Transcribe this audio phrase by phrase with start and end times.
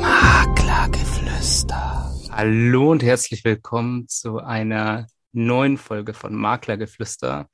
[0.00, 2.14] Maklergeflüster.
[2.30, 7.48] Hallo und herzlich willkommen zu einer neuen Folge von Maklergeflüster.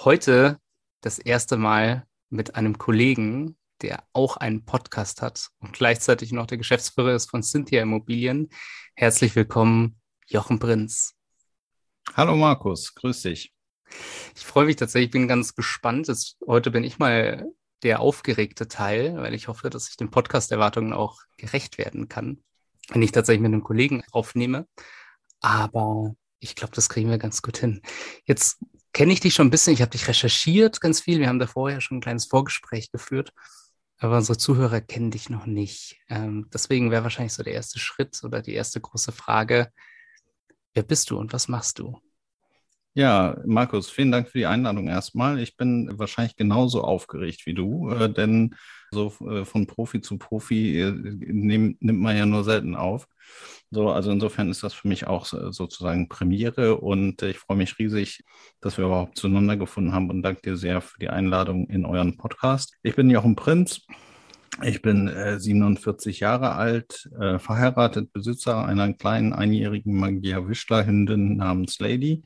[0.00, 0.58] Heute
[1.02, 6.58] das erste Mal mit einem Kollegen, der auch einen Podcast hat und gleichzeitig noch der
[6.58, 8.48] Geschäftsführer ist von Cynthia Immobilien.
[8.96, 11.14] Herzlich willkommen, Jochen Prinz.
[12.14, 13.52] Hallo Markus, grüß dich.
[14.34, 16.08] Ich freue mich tatsächlich, bin ganz gespannt.
[16.08, 17.46] Jetzt, heute bin ich mal
[17.86, 22.42] der aufgeregte Teil, weil ich hoffe, dass ich den Podcast-Erwartungen auch gerecht werden kann,
[22.88, 24.66] wenn ich tatsächlich mit einem Kollegen aufnehme.
[25.40, 27.80] Aber ich glaube, das kriegen wir ganz gut hin.
[28.24, 28.58] Jetzt
[28.92, 31.20] kenne ich dich schon ein bisschen, ich habe dich recherchiert ganz viel.
[31.20, 33.32] Wir haben da vorher schon ein kleines Vorgespräch geführt,
[33.98, 36.00] aber unsere Zuhörer kennen dich noch nicht.
[36.08, 39.70] Ähm, deswegen wäre wahrscheinlich so der erste Schritt oder die erste große Frage,
[40.74, 42.00] wer bist du und was machst du?
[42.96, 45.38] Ja, Markus, vielen Dank für die Einladung erstmal.
[45.38, 48.54] Ich bin wahrscheinlich genauso aufgeregt wie du, äh, denn
[48.90, 53.06] so äh, von Profi zu Profi äh, nimmt man ja nur selten auf.
[53.70, 58.24] So, also insofern ist das für mich auch sozusagen Premiere und ich freue mich riesig,
[58.62, 62.16] dass wir überhaupt zueinander gefunden haben und danke dir sehr für die Einladung in euren
[62.16, 62.78] Podcast.
[62.82, 63.82] Ich bin Jochen Prinz.
[64.62, 72.24] Ich bin äh, 47 Jahre alt, verheiratet, Besitzer einer kleinen einjährigen Magia-Wischler-Hündin namens Lady.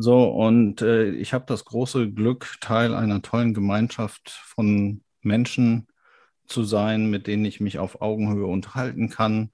[0.00, 5.88] So, und äh, ich habe das große Glück, Teil einer tollen Gemeinschaft von Menschen
[6.46, 9.50] zu sein, mit denen ich mich auf Augenhöhe unterhalten kann.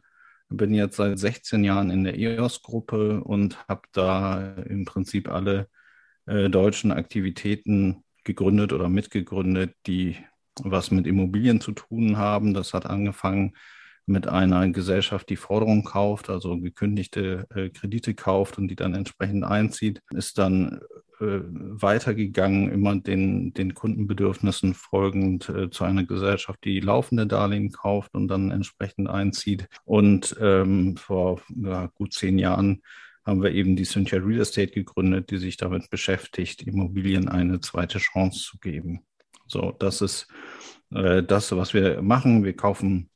[0.51, 5.69] Bin jetzt seit 16 Jahren in der EOS-Gruppe und habe da im Prinzip alle
[6.27, 10.19] äh, deutschen Aktivitäten gegründet oder mitgegründet, die
[10.63, 12.53] was mit Immobilien zu tun haben.
[12.53, 13.55] Das hat angefangen
[14.07, 19.45] mit einer Gesellschaft, die Forderungen kauft, also gekündigte äh, Kredite kauft und die dann entsprechend
[19.45, 20.81] einzieht, ist dann
[21.21, 28.15] äh, weitergegangen, immer den, den Kundenbedürfnissen folgend äh, zu einer Gesellschaft, die laufende Darlehen kauft
[28.15, 29.69] und dann entsprechend einzieht.
[29.85, 32.83] Und ähm, vor ja, gut zehn Jahren
[33.25, 37.99] haben wir eben die Cynthia Real Estate gegründet, die sich damit beschäftigt, Immobilien eine zweite
[37.99, 39.01] Chance zu geben.
[39.47, 40.29] So, das ist
[40.91, 42.45] äh, das, was wir machen.
[42.45, 43.09] Wir kaufen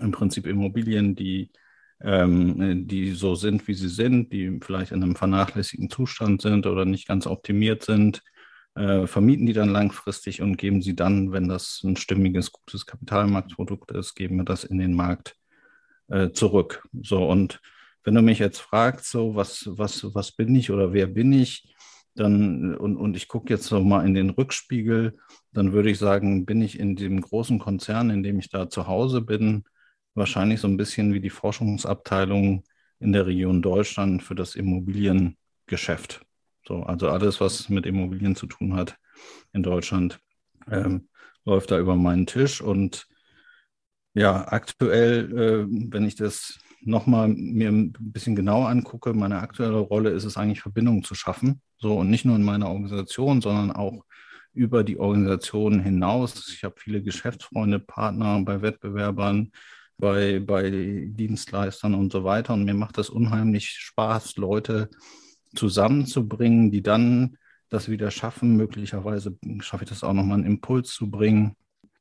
[0.00, 1.50] im Prinzip Immobilien, die,
[2.00, 6.84] ähm, die so sind, wie sie sind, die vielleicht in einem vernachlässigten Zustand sind oder
[6.84, 8.22] nicht ganz optimiert sind,
[8.74, 13.90] äh, vermieten die dann langfristig und geben sie dann, wenn das ein stimmiges, gutes Kapitalmarktprodukt
[13.92, 15.36] ist, geben wir das in den Markt
[16.08, 16.82] äh, zurück.
[17.02, 17.60] So, und
[18.04, 21.74] wenn du mich jetzt fragst, so, was, was, was bin ich oder wer bin ich,
[22.14, 25.16] dann, und, und ich gucke jetzt noch mal in den Rückspiegel,
[25.52, 28.86] dann würde ich sagen, bin ich in dem großen Konzern, in dem ich da zu
[28.86, 29.64] Hause bin,
[30.14, 32.64] wahrscheinlich so ein bisschen wie die Forschungsabteilung
[32.98, 36.24] in der Region Deutschland für das Immobiliengeschäft.
[36.66, 38.96] So, also alles, was mit Immobilien zu tun hat
[39.52, 40.20] in Deutschland,
[40.70, 41.08] ähm,
[41.44, 42.60] läuft da über meinen Tisch.
[42.60, 43.06] Und
[44.14, 50.10] ja, aktuell, äh, wenn ich das nochmal mir ein bisschen genauer angucke, meine aktuelle Rolle
[50.10, 51.60] ist es eigentlich, Verbindungen zu schaffen.
[51.78, 54.04] So, und nicht nur in meiner Organisation, sondern auch
[54.52, 56.52] über die Organisation hinaus.
[56.54, 59.50] Ich habe viele Geschäftsfreunde, Partner bei Wettbewerbern,
[60.02, 60.68] bei, bei
[61.06, 62.54] Dienstleistern und so weiter.
[62.54, 64.90] Und mir macht das unheimlich Spaß, Leute
[65.54, 68.56] zusammenzubringen, die dann das wieder schaffen.
[68.56, 71.54] Möglicherweise schaffe ich das auch nochmal einen Impuls zu bringen,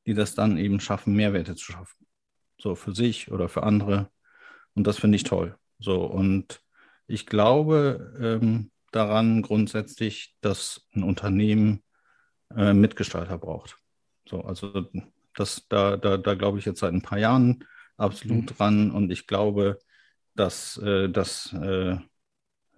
[0.08, 2.08] die das dann eben schaffen, Mehrwerte zu schaffen.
[2.60, 4.10] So für sich oder für andere.
[4.74, 5.56] Und das finde ich toll.
[5.78, 6.64] So, und
[7.06, 11.84] ich glaube ähm, daran grundsätzlich, dass ein Unternehmen
[12.56, 13.78] äh, Mitgestalter braucht.
[14.28, 14.88] So, also
[15.36, 17.64] das, da, da, da glaube ich jetzt seit ein paar Jahren
[17.98, 18.46] absolut mhm.
[18.46, 18.92] dran.
[18.92, 19.80] Und ich glaube,
[20.36, 21.98] dass, äh, dass äh,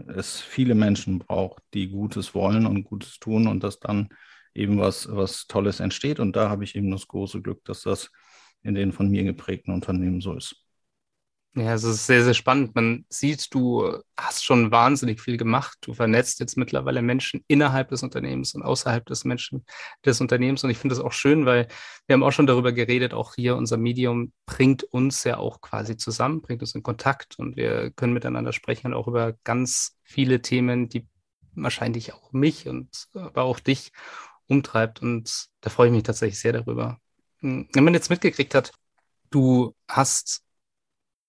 [0.07, 4.09] es viele Menschen braucht, die Gutes wollen und Gutes tun und dass dann
[4.53, 6.19] eben was, was Tolles entsteht.
[6.19, 8.12] Und da habe ich eben das große Glück, dass das
[8.62, 10.62] in den von mir geprägten Unternehmen so ist.
[11.56, 12.74] Ja, es ist sehr, sehr spannend.
[12.74, 15.78] Man sieht, du hast schon wahnsinnig viel gemacht.
[15.81, 19.63] Du vernetzt jetzt mittlerweile Menschen innerhalb des Unternehmens und außerhalb des Menschen
[20.03, 20.63] des Unternehmens.
[20.63, 21.68] Und ich finde das auch schön, weil
[22.08, 25.95] wir haben auch schon darüber geredet, auch hier unser Medium bringt uns ja auch quasi
[25.95, 30.42] zusammen, bringt uns in Kontakt und wir können miteinander sprechen und auch über ganz viele
[30.42, 31.07] Themen, die
[31.54, 33.92] wahrscheinlich auch mich und aber auch dich
[34.48, 35.04] umtreibt.
[35.04, 36.98] Und da freue ich mich tatsächlich sehr darüber.
[37.42, 38.72] Wenn man jetzt mitgekriegt hat,
[39.30, 40.42] du hast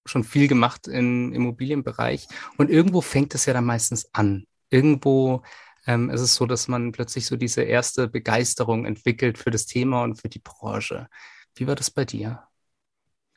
[0.07, 2.29] schon viel gemacht im Immobilienbereich.
[2.57, 4.45] Und irgendwo fängt es ja dann meistens an.
[4.71, 5.43] Irgendwo
[5.87, 10.03] ähm, ist es so, dass man plötzlich so diese erste Begeisterung entwickelt für das Thema
[10.03, 11.09] und für die Branche.
[11.55, 12.43] Wie war das bei dir?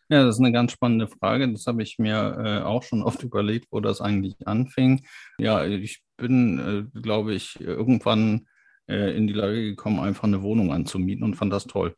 [0.09, 1.51] Ja, das ist eine ganz spannende Frage.
[1.51, 5.05] Das habe ich mir äh, auch schon oft überlegt, wo das eigentlich anfing.
[5.37, 8.47] Ja, ich bin, äh, glaube ich, irgendwann
[8.87, 11.93] äh, in die Lage gekommen, einfach eine Wohnung anzumieten und fand das toll.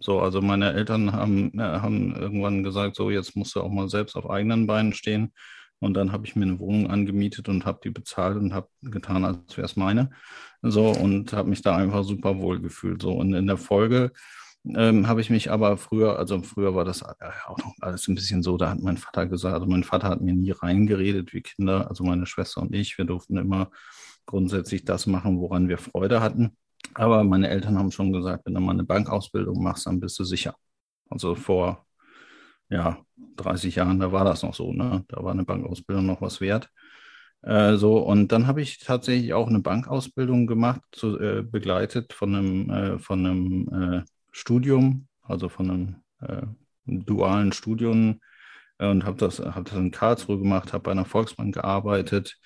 [0.00, 4.16] So, also meine Eltern haben, haben irgendwann gesagt, so jetzt musst du auch mal selbst
[4.16, 5.32] auf eigenen Beinen stehen.
[5.80, 9.24] Und dann habe ich mir eine Wohnung angemietet und habe die bezahlt und habe getan,
[9.24, 10.10] als wäre es meine.
[10.62, 13.02] So und habe mich da einfach super wohl gefühlt.
[13.02, 14.12] So und in der Folge
[14.64, 18.42] ähm, habe ich mich aber früher, also früher war das auch noch alles ein bisschen
[18.42, 21.88] so, da hat mein Vater gesagt, also mein Vater hat mir nie reingeredet wie Kinder,
[21.88, 23.70] also meine Schwester und ich, wir durften immer
[24.26, 26.56] grundsätzlich das machen, woran wir Freude hatten.
[26.94, 30.24] Aber meine Eltern haben schon gesagt, wenn du mal eine Bankausbildung machst, dann bist du
[30.24, 30.54] sicher.
[31.10, 31.86] Also vor
[32.70, 32.98] ja,
[33.36, 35.04] 30 Jahren, da war das noch so, ne?
[35.08, 36.70] Da war eine Bankausbildung noch was wert.
[37.42, 42.34] Äh, so, und dann habe ich tatsächlich auch eine Bankausbildung gemacht, zu, äh, begleitet von
[42.34, 46.46] einem, äh, von einem äh, Studium, also von einem äh,
[46.86, 48.20] dualen Studium
[48.78, 52.38] und habe das, hab das in Karlsruhe gemacht, habe bei einer Volksbank gearbeitet.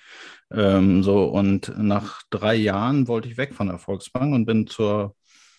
[0.51, 5.15] Ähm, so, und nach drei Jahren wollte ich weg von der Volksbank und bin zur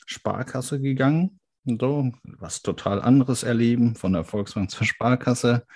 [0.06, 5.66] Sparkasse gegangen so, was total anderes erleben, von der Volksbank zur Sparkasse.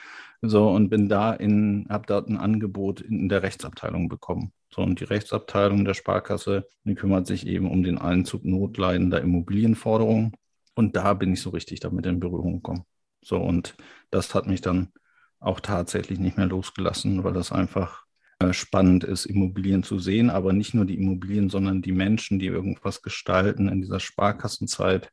[0.41, 4.53] So, und bin da in, habe dort ein Angebot in der Rechtsabteilung bekommen.
[4.73, 10.33] So, und die Rechtsabteilung der Sparkasse, die kümmert sich eben um den Einzug notleidender Immobilienforderungen.
[10.75, 12.85] Und da bin ich so richtig damit in Berührung gekommen.
[13.21, 13.77] So, und
[14.11, 14.93] das hat mich dann
[15.41, 18.05] auch tatsächlich nicht mehr losgelassen, weil das einfach
[18.41, 22.47] äh, spannend ist, Immobilien zu sehen, aber nicht nur die Immobilien, sondern die Menschen, die
[22.47, 25.11] irgendwas gestalten in dieser Sparkassenzeit,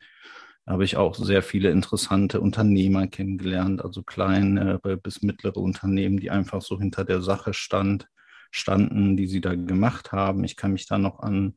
[0.67, 6.61] habe ich auch sehr viele interessante Unternehmer kennengelernt, also kleine bis mittlere Unternehmen, die einfach
[6.61, 8.07] so hinter der Sache stand,
[8.49, 10.43] standen, die sie da gemacht haben.
[10.43, 11.55] Ich kann mich da noch an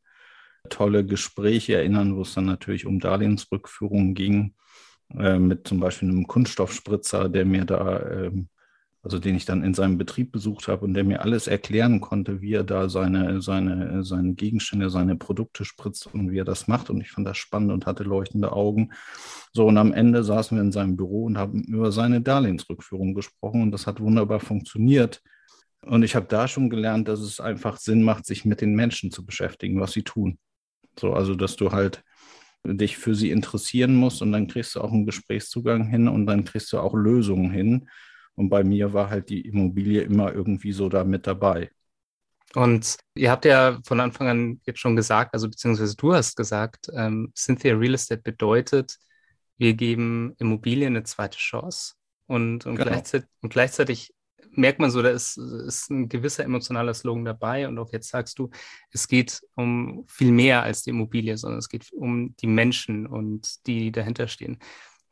[0.69, 4.55] tolle Gespräche erinnern, wo es dann natürlich um Darlehensrückführung ging,
[5.17, 8.33] äh, mit zum Beispiel einem Kunststoffspritzer, der mir da äh,
[9.03, 12.41] also den ich dann in seinem Betrieb besucht habe und der mir alles erklären konnte,
[12.41, 16.91] wie er da seine, seine, seine Gegenstände, seine Produkte spritzt und wie er das macht.
[16.91, 18.91] Und ich fand das spannend und hatte leuchtende Augen.
[19.53, 23.63] So, und am Ende saßen wir in seinem Büro und haben über seine Darlehensrückführung gesprochen
[23.63, 25.23] und das hat wunderbar funktioniert.
[25.87, 29.13] Und ich habe da schon gelernt, dass es einfach Sinn macht, sich mit den Menschen
[29.13, 30.39] zu beschäftigen, was sie tun.
[30.99, 32.03] So, also dass du halt
[32.75, 36.45] dich für sie interessieren musst und dann kriegst du auch einen Gesprächszugang hin und dann
[36.45, 37.89] kriegst du auch Lösungen hin
[38.35, 41.71] und bei mir war halt die Immobilie immer irgendwie so da mit dabei.
[42.55, 46.89] Und ihr habt ja von Anfang an jetzt schon gesagt, also beziehungsweise du hast gesagt,
[46.95, 48.97] ähm, Cynthia Real Estate bedeutet,
[49.59, 51.95] wir geben Immobilien eine zweite Chance.
[52.27, 52.91] Und, und, genau.
[52.91, 54.15] gleichzeitig, und gleichzeitig
[54.53, 57.69] merkt man so, da ist, ist ein gewisser emotionaler Slogan dabei.
[57.69, 58.51] Und auch jetzt sagst du,
[58.91, 63.67] es geht um viel mehr als die Immobilie, sondern es geht um die Menschen und
[63.67, 64.59] die dahinter stehen.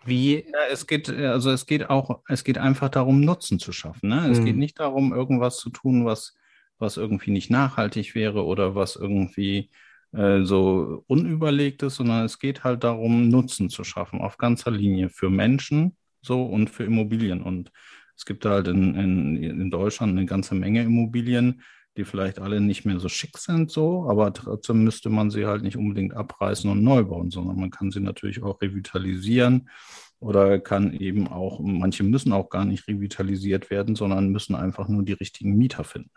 [0.05, 0.45] Wie?
[0.45, 4.09] Ja, es geht, also es geht auch, es geht einfach darum, Nutzen zu schaffen.
[4.09, 4.29] Ne?
[4.31, 4.45] Es mhm.
[4.45, 6.37] geht nicht darum, irgendwas zu tun, was,
[6.79, 9.71] was irgendwie nicht nachhaltig wäre oder was irgendwie
[10.13, 15.11] äh, so unüberlegt ist, sondern es geht halt darum, Nutzen zu schaffen auf ganzer Linie
[15.11, 17.43] für Menschen so und für Immobilien.
[17.43, 17.73] Und
[18.17, 21.63] es gibt halt in, in, in Deutschland eine ganze Menge Immobilien,
[21.97, 25.63] die vielleicht alle nicht mehr so schick sind, so, aber trotzdem müsste man sie halt
[25.63, 29.71] nicht unbedingt abreißen und neu bauen, sondern man kann sie natürlich auch revitalisieren
[30.19, 35.03] oder kann eben auch, manche müssen auch gar nicht revitalisiert werden, sondern müssen einfach nur
[35.03, 36.11] die richtigen Mieter finden.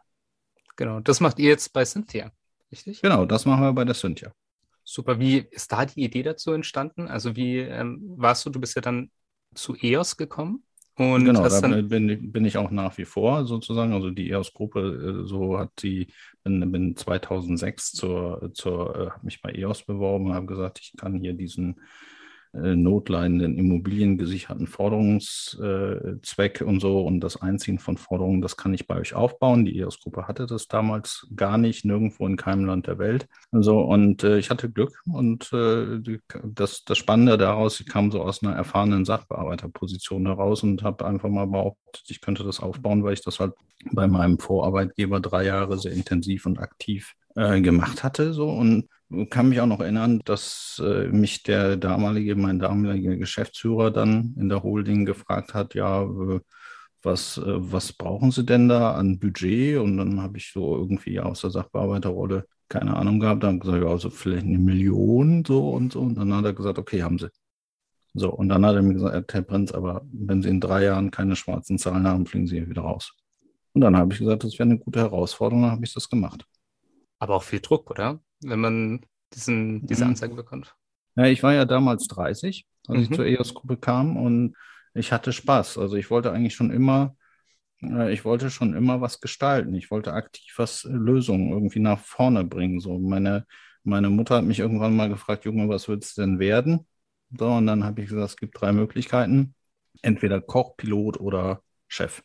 [0.76, 2.32] Genau, das macht ihr jetzt bei Cynthia,
[2.72, 3.02] richtig?
[3.02, 4.32] Genau, das machen wir bei der Cynthia.
[4.84, 7.08] Super, wie ist da die Idee dazu entstanden?
[7.08, 9.12] Also wie ähm, warst du, du bist ja dann
[9.54, 10.64] zu EOS gekommen?
[11.00, 13.94] Und genau, da bin, bin, ich auch nach wie vor sozusagen.
[13.94, 16.08] Also die EOS-Gruppe, äh, so hat die,
[16.44, 21.18] bin, bin 2006 zur, zur äh, habe mich bei EOS beworben, habe gesagt, ich kann
[21.18, 21.80] hier diesen
[22.54, 28.98] äh, notleidenden immobiliengesicherten Forderungszweck und so und das Einziehen von Forderungen, das kann ich bei
[29.00, 29.66] euch aufbauen.
[29.66, 33.28] Die EOS-Gruppe hatte das damals gar nicht, nirgendwo in keinem Land der Welt.
[33.52, 38.22] Also, und äh, ich hatte Glück und äh, das, das Spannende daraus, ich kam so
[38.22, 43.14] aus einer erfahrenen Sachbearbeiterposition heraus und habe einfach mal behauptet, ich könnte das aufbauen, weil
[43.14, 43.54] ich das halt
[43.92, 48.34] bei meinem Vorarbeitgeber drei Jahre sehr intensiv und aktiv äh, gemacht hatte.
[48.34, 48.90] So und
[49.30, 54.50] kann mich auch noch erinnern, dass äh, mich der damalige, mein damaliger Geschäftsführer dann in
[54.50, 56.40] der Holding gefragt hat, ja, äh,
[57.02, 59.78] was, äh, was brauchen Sie denn da an Budget?
[59.80, 63.90] Und dann habe ich so irgendwie aus der Sachbearbeiterrolle keine Ahnung gehabt, dann gesagt, ja,
[63.90, 66.02] also vielleicht eine Million so und so.
[66.02, 67.30] Und dann hat er gesagt, okay, haben Sie.
[68.14, 71.12] So, und dann hat er mir gesagt, Herr Prinz, aber wenn Sie in drei Jahren
[71.12, 73.14] keine schwarzen Zahlen haben, fliegen Sie hier wieder raus.
[73.74, 76.46] Und dann habe ich gesagt, das wäre eine gute Herausforderung, dann habe ich das gemacht.
[77.20, 78.20] Aber auch viel Druck, oder?
[78.42, 80.12] Wenn man diesen, diese mhm.
[80.12, 80.76] Anzeige bekommt.
[81.16, 83.04] Ja, ich war ja damals 30, als mhm.
[83.04, 84.56] ich zur EOS-Gruppe kam und
[84.94, 85.78] ich hatte Spaß.
[85.78, 87.16] Also ich wollte eigentlich schon immer,
[87.82, 89.76] äh, ich wollte schon immer was gestalten.
[89.76, 92.80] Ich wollte aktiv was äh, Lösungen irgendwie nach vorne bringen.
[92.80, 93.46] So meine,
[93.84, 96.88] meine Mutter hat mich irgendwann mal gefragt, Junge, was willst du denn werden?
[97.38, 99.54] So, und dann habe ich gesagt, es gibt drei Möglichkeiten.
[100.02, 102.24] Entweder Koch, Pilot oder Chef.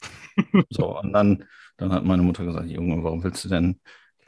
[0.70, 1.44] so, und dann,
[1.76, 3.80] dann hat meine Mutter gesagt, Junge, warum willst du denn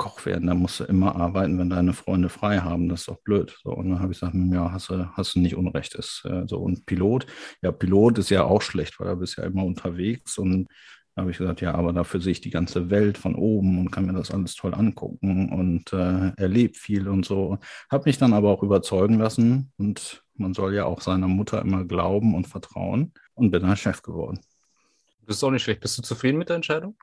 [0.02, 0.48] Koch werden?
[0.48, 2.88] Da musst du immer arbeiten, wenn deine Freunde frei haben.
[2.88, 3.56] Das ist doch blöd.
[3.62, 5.94] So, und dann habe ich gesagt, ja, hast du, hast du nicht Unrecht.
[5.94, 7.26] Ist, äh, so, und Pilot,
[7.62, 10.66] ja, Pilot ist ja auch schlecht, weil da bist ja immer unterwegs und
[11.14, 13.92] da habe ich gesagt, ja, aber dafür sehe ich die ganze Welt von oben und
[13.92, 17.58] kann mir das alles toll angucken und äh, erlebe viel und so.
[17.88, 21.84] Habe mich dann aber auch überzeugen lassen und man soll ja auch seiner Mutter immer
[21.84, 24.40] glauben und vertrauen und bin dann Chef geworden.
[25.26, 25.80] Das ist auch nicht schlecht.
[25.80, 26.96] Bist du zufrieden mit der Entscheidung?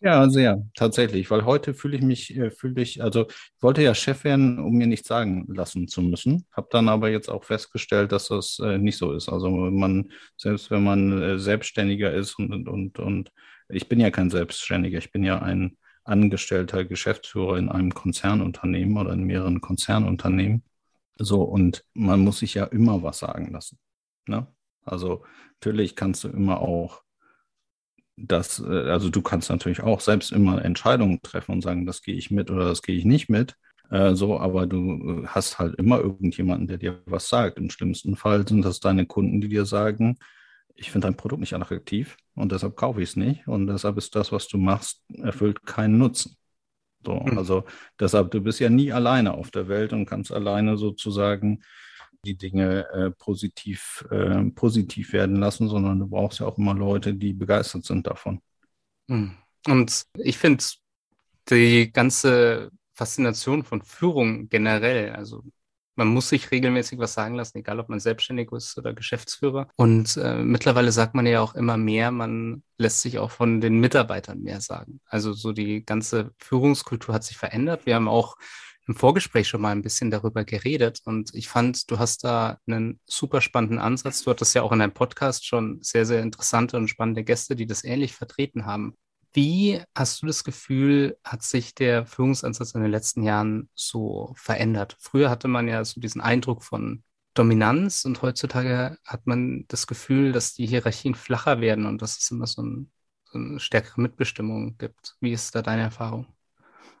[0.00, 3.94] Ja, sehr, tatsächlich, weil heute fühle ich mich, äh, fühle ich, also ich wollte ja
[3.94, 8.12] Chef werden, um mir nichts sagen lassen zu müssen, habe dann aber jetzt auch festgestellt,
[8.12, 9.28] dass das äh, nicht so ist.
[9.30, 13.32] Also man, selbst wenn man äh, Selbstständiger ist und, und, und
[13.70, 19.12] ich bin ja kein Selbstständiger, ich bin ja ein angestellter Geschäftsführer in einem Konzernunternehmen oder
[19.14, 20.62] in mehreren Konzernunternehmen.
[21.18, 23.78] So, und man muss sich ja immer was sagen lassen.
[24.26, 24.46] Ne?
[24.84, 25.24] Also
[25.54, 27.02] natürlich kannst du immer auch
[28.16, 32.16] das, äh, also du kannst natürlich auch selbst immer Entscheidungen treffen und sagen, das gehe
[32.16, 33.56] ich mit oder das gehe ich nicht mit.
[33.90, 37.58] Äh, so, aber du äh, hast halt immer irgendjemanden, der dir was sagt.
[37.58, 40.18] Im schlimmsten Fall sind das deine Kunden, die dir sagen,
[40.74, 44.14] ich finde dein Produkt nicht attraktiv und deshalb kaufe ich es nicht und deshalb ist
[44.14, 46.36] das, was du machst, erfüllt keinen Nutzen.
[47.04, 47.38] So, hm.
[47.38, 47.64] also
[48.00, 51.62] deshalb, du bist ja nie alleine auf der Welt und kannst alleine sozusagen
[52.26, 57.14] die Dinge äh, positiv, äh, positiv werden lassen, sondern du brauchst ja auch immer Leute,
[57.14, 58.40] die begeistert sind davon.
[59.08, 59.36] Hm.
[59.66, 60.64] Und ich finde
[61.48, 65.42] die ganze Faszination von Führung generell, also
[65.96, 69.68] man muss sich regelmäßig was sagen lassen, egal ob man selbstständig ist oder Geschäftsführer.
[69.76, 73.80] Und äh, mittlerweile sagt man ja auch immer mehr, man lässt sich auch von den
[73.80, 75.00] Mitarbeitern mehr sagen.
[75.06, 77.86] Also so die ganze Führungskultur hat sich verändert.
[77.86, 78.36] Wir haben auch
[78.86, 83.00] im Vorgespräch schon mal ein bisschen darüber geredet und ich fand, du hast da einen
[83.06, 84.22] super spannenden Ansatz.
[84.22, 87.66] Du hattest ja auch in deinem Podcast schon sehr, sehr interessante und spannende Gäste, die
[87.66, 88.94] das ähnlich vertreten haben.
[89.32, 94.96] Wie hast du das Gefühl, hat sich der Führungsansatz in den letzten Jahren so verändert?
[94.98, 97.02] Früher hatte man ja so diesen Eindruck von
[97.34, 102.30] Dominanz und heutzutage hat man das Gefühl, dass die Hierarchien flacher werden und dass es
[102.30, 102.90] immer so, ein,
[103.24, 105.16] so eine stärkere Mitbestimmung gibt.
[105.20, 106.35] Wie ist da deine Erfahrung?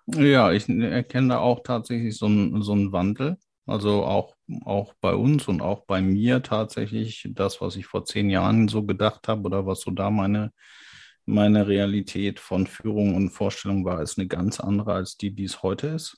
[0.06, 3.38] Ja, ich erkenne da auch tatsächlich so einen, so einen Wandel.
[3.66, 8.30] Also auch, auch bei uns und auch bei mir tatsächlich das, was ich vor zehn
[8.30, 10.52] Jahren so gedacht habe oder was so da meine,
[11.26, 15.62] meine Realität von Führung und Vorstellung war, ist eine ganz andere als die, die es
[15.64, 16.16] heute ist.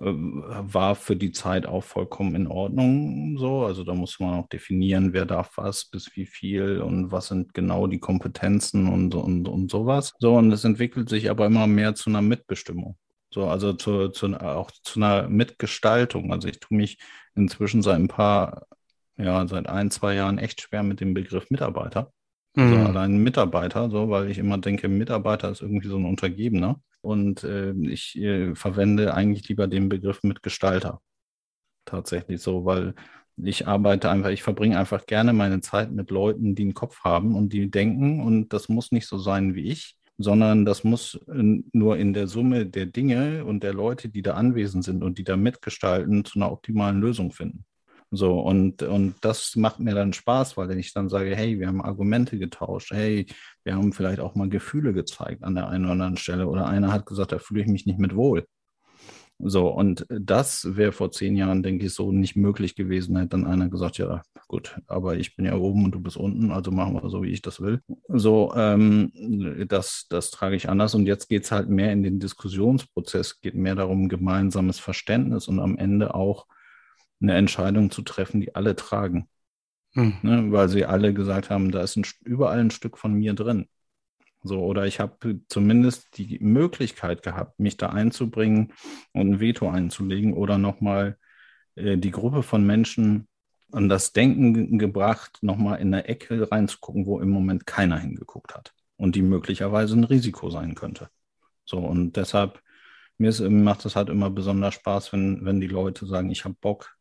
[0.00, 3.64] Ähm, war für die Zeit auch vollkommen in Ordnung so.
[3.64, 7.52] Also da muss man auch definieren, wer darf was, bis wie viel und was sind
[7.52, 10.14] genau die Kompetenzen und, und, und sowas.
[10.18, 12.96] So, und es entwickelt sich aber immer mehr zu einer Mitbestimmung.
[13.30, 16.32] So, also zu, zu, auch zu einer Mitgestaltung.
[16.32, 16.98] Also ich tue mich
[17.34, 18.66] inzwischen seit ein paar,
[19.18, 22.12] ja, seit ein, zwei Jahren echt schwer mit dem Begriff Mitarbeiter.
[22.54, 22.86] Also mhm.
[22.86, 26.80] allein Mitarbeiter, so, weil ich immer denke, Mitarbeiter ist irgendwie so ein Untergebener.
[27.02, 31.00] Und äh, ich äh, verwende eigentlich lieber den Begriff Mitgestalter.
[31.84, 32.94] Tatsächlich so, weil
[33.36, 37.34] ich arbeite einfach, ich verbringe einfach gerne meine Zeit mit Leuten, die einen Kopf haben
[37.34, 38.20] und die denken.
[38.22, 42.28] Und das muss nicht so sein wie ich, sondern das muss äh, nur in der
[42.28, 46.38] Summe der Dinge und der Leute, die da anwesend sind und die da mitgestalten, zu
[46.38, 47.64] einer optimalen Lösung finden.
[48.14, 51.80] So, und, und das macht mir dann Spaß, weil ich dann sage, hey, wir haben
[51.80, 53.24] Argumente getauscht, hey,
[53.64, 56.46] wir haben vielleicht auch mal Gefühle gezeigt an der einen oder anderen Stelle.
[56.46, 58.44] Oder einer hat gesagt, da fühle ich mich nicht mit wohl.
[59.38, 63.16] So, und das wäre vor zehn Jahren, denke ich, so nicht möglich gewesen.
[63.16, 66.50] Hätte dann einer gesagt, ja, gut, aber ich bin ja oben und du bist unten,
[66.50, 67.80] also machen wir so, wie ich das will.
[68.08, 69.10] So, ähm,
[69.68, 70.94] das, das trage ich anders.
[70.94, 75.60] Und jetzt geht es halt mehr in den Diskussionsprozess, geht mehr darum, gemeinsames Verständnis und
[75.60, 76.46] am Ende auch
[77.22, 79.28] eine Entscheidung zu treffen, die alle tragen.
[79.94, 80.16] Hm.
[80.22, 83.68] Ne, weil sie alle gesagt haben, da ist ein, überall ein Stück von mir drin.
[84.42, 88.72] So, oder ich habe zumindest die Möglichkeit gehabt, mich da einzubringen
[89.12, 91.16] und ein Veto einzulegen oder nochmal
[91.76, 93.28] äh, die Gruppe von Menschen
[93.70, 98.74] an das Denken gebracht, nochmal in eine Ecke reinzugucken, wo im Moment keiner hingeguckt hat
[98.96, 101.08] und die möglicherweise ein Risiko sein könnte.
[101.64, 102.60] So, und deshalb,
[103.18, 106.56] mir ist, macht es halt immer besonders Spaß, wenn, wenn die Leute sagen, ich habe
[106.60, 106.96] Bock,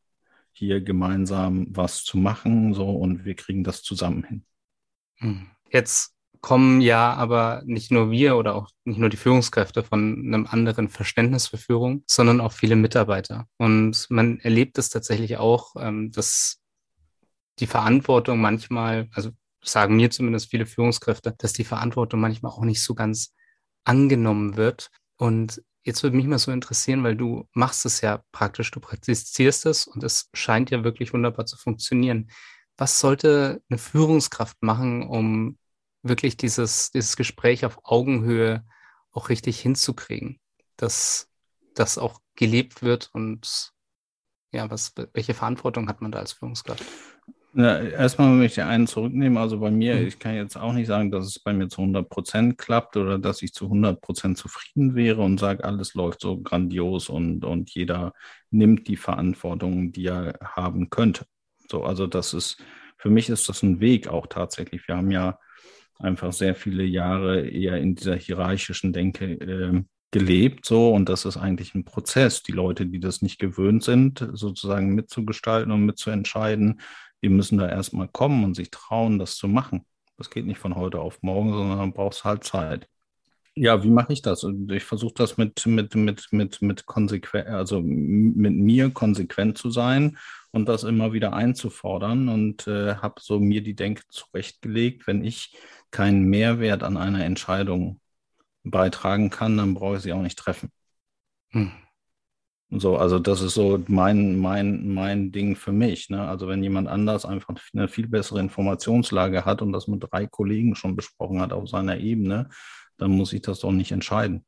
[0.53, 4.45] hier gemeinsam was zu machen, so und wir kriegen das zusammen hin.
[5.17, 5.47] Hm.
[5.69, 10.47] Jetzt kommen ja aber nicht nur wir oder auch nicht nur die Führungskräfte von einem
[10.47, 13.47] anderen Verständnis für Führung, sondern auch viele Mitarbeiter.
[13.57, 16.59] Und man erlebt es tatsächlich auch, ähm, dass
[17.59, 19.29] die Verantwortung manchmal, also
[19.63, 23.35] sagen mir zumindest viele Führungskräfte, dass die Verantwortung manchmal auch nicht so ganz
[23.83, 24.89] angenommen wird.
[25.17, 29.65] Und Jetzt würde mich mal so interessieren, weil du machst es ja praktisch, du praktizierst
[29.65, 32.29] es und es scheint ja wirklich wunderbar zu funktionieren.
[32.77, 35.57] Was sollte eine Führungskraft machen, um
[36.03, 38.65] wirklich dieses, dieses Gespräch auf Augenhöhe
[39.11, 40.39] auch richtig hinzukriegen,
[40.77, 41.29] dass
[41.73, 43.73] das auch gelebt wird und
[44.51, 46.83] ja, was, welche Verantwortung hat man da als Führungskraft?
[47.53, 49.37] Ja, erstmal möchte ich einen zurücknehmen.
[49.37, 52.07] Also bei mir, ich kann jetzt auch nicht sagen, dass es bei mir zu 100
[52.09, 56.41] Prozent klappt oder dass ich zu 100 Prozent zufrieden wäre und sage, alles läuft so
[56.41, 58.13] grandios und, und jeder
[58.51, 61.25] nimmt die Verantwortung, die er haben könnte.
[61.69, 62.63] So, also das ist,
[62.97, 64.87] für mich ist das ein Weg auch tatsächlich.
[64.87, 65.37] Wir haben ja
[65.99, 71.37] einfach sehr viele Jahre eher in dieser hierarchischen Denke äh, gelebt, so und das ist
[71.37, 72.43] eigentlich ein Prozess.
[72.43, 76.81] Die Leute, die das nicht gewöhnt sind, sozusagen mitzugestalten und mitzuentscheiden,
[77.21, 79.85] die müssen da erstmal kommen und sich trauen, das zu machen.
[80.17, 82.87] Das geht nicht von heute auf morgen, sondern dann brauchst halt Zeit.
[83.53, 84.45] Ja, wie mache ich das?
[84.69, 90.17] Ich versuche das mit, mit, mit, mit, mit konsequent, also mit mir konsequent zu sein
[90.51, 95.53] und das immer wieder einzufordern und äh, habe so mir die Denke zurechtgelegt, wenn ich
[95.91, 97.99] keinen Mehrwert an einer Entscheidung
[98.63, 100.71] beitragen kann, dann brauche ich sie auch nicht treffen.
[101.49, 101.71] Hm.
[102.73, 106.09] So, also das ist so mein, mein, mein Ding für mich.
[106.09, 106.25] Ne?
[106.25, 110.75] Also wenn jemand anders einfach eine viel bessere Informationslage hat und das mit drei Kollegen
[110.75, 112.49] schon besprochen hat auf seiner Ebene,
[112.97, 114.45] dann muss ich das doch nicht entscheiden.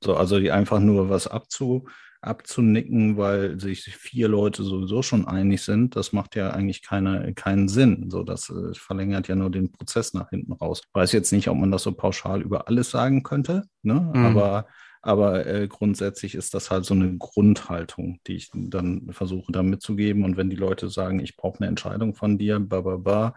[0.00, 1.86] So, also die einfach nur was abzu,
[2.20, 7.68] abzunicken, weil sich vier Leute sowieso schon einig sind, das macht ja eigentlich keine, keinen
[7.68, 8.10] Sinn.
[8.10, 10.82] So, das äh, verlängert ja nur den Prozess nach hinten raus.
[10.92, 14.12] Weiß jetzt nicht, ob man das so pauschal über alles sagen könnte, ne?
[14.14, 14.24] Mhm.
[14.24, 14.66] aber
[15.04, 20.24] aber äh, grundsätzlich ist das halt so eine Grundhaltung, die ich dann versuche da mitzugeben.
[20.24, 23.34] Und wenn die Leute sagen, ich brauche eine Entscheidung von dir, ba, ba, ba,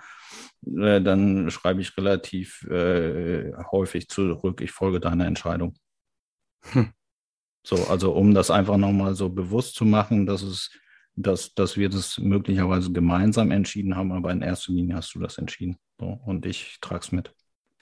[0.65, 5.75] äh, dann schreibe ich relativ äh, häufig zurück, ich folge deiner Entscheidung.
[6.71, 6.93] Hm.
[7.65, 10.71] So, also um das einfach nochmal so bewusst zu machen, dass es,
[11.15, 15.37] dass, dass wir das möglicherweise gemeinsam entschieden haben, aber in erster Linie hast du das
[15.37, 15.77] entschieden.
[15.99, 17.36] So, und ich trage es mit.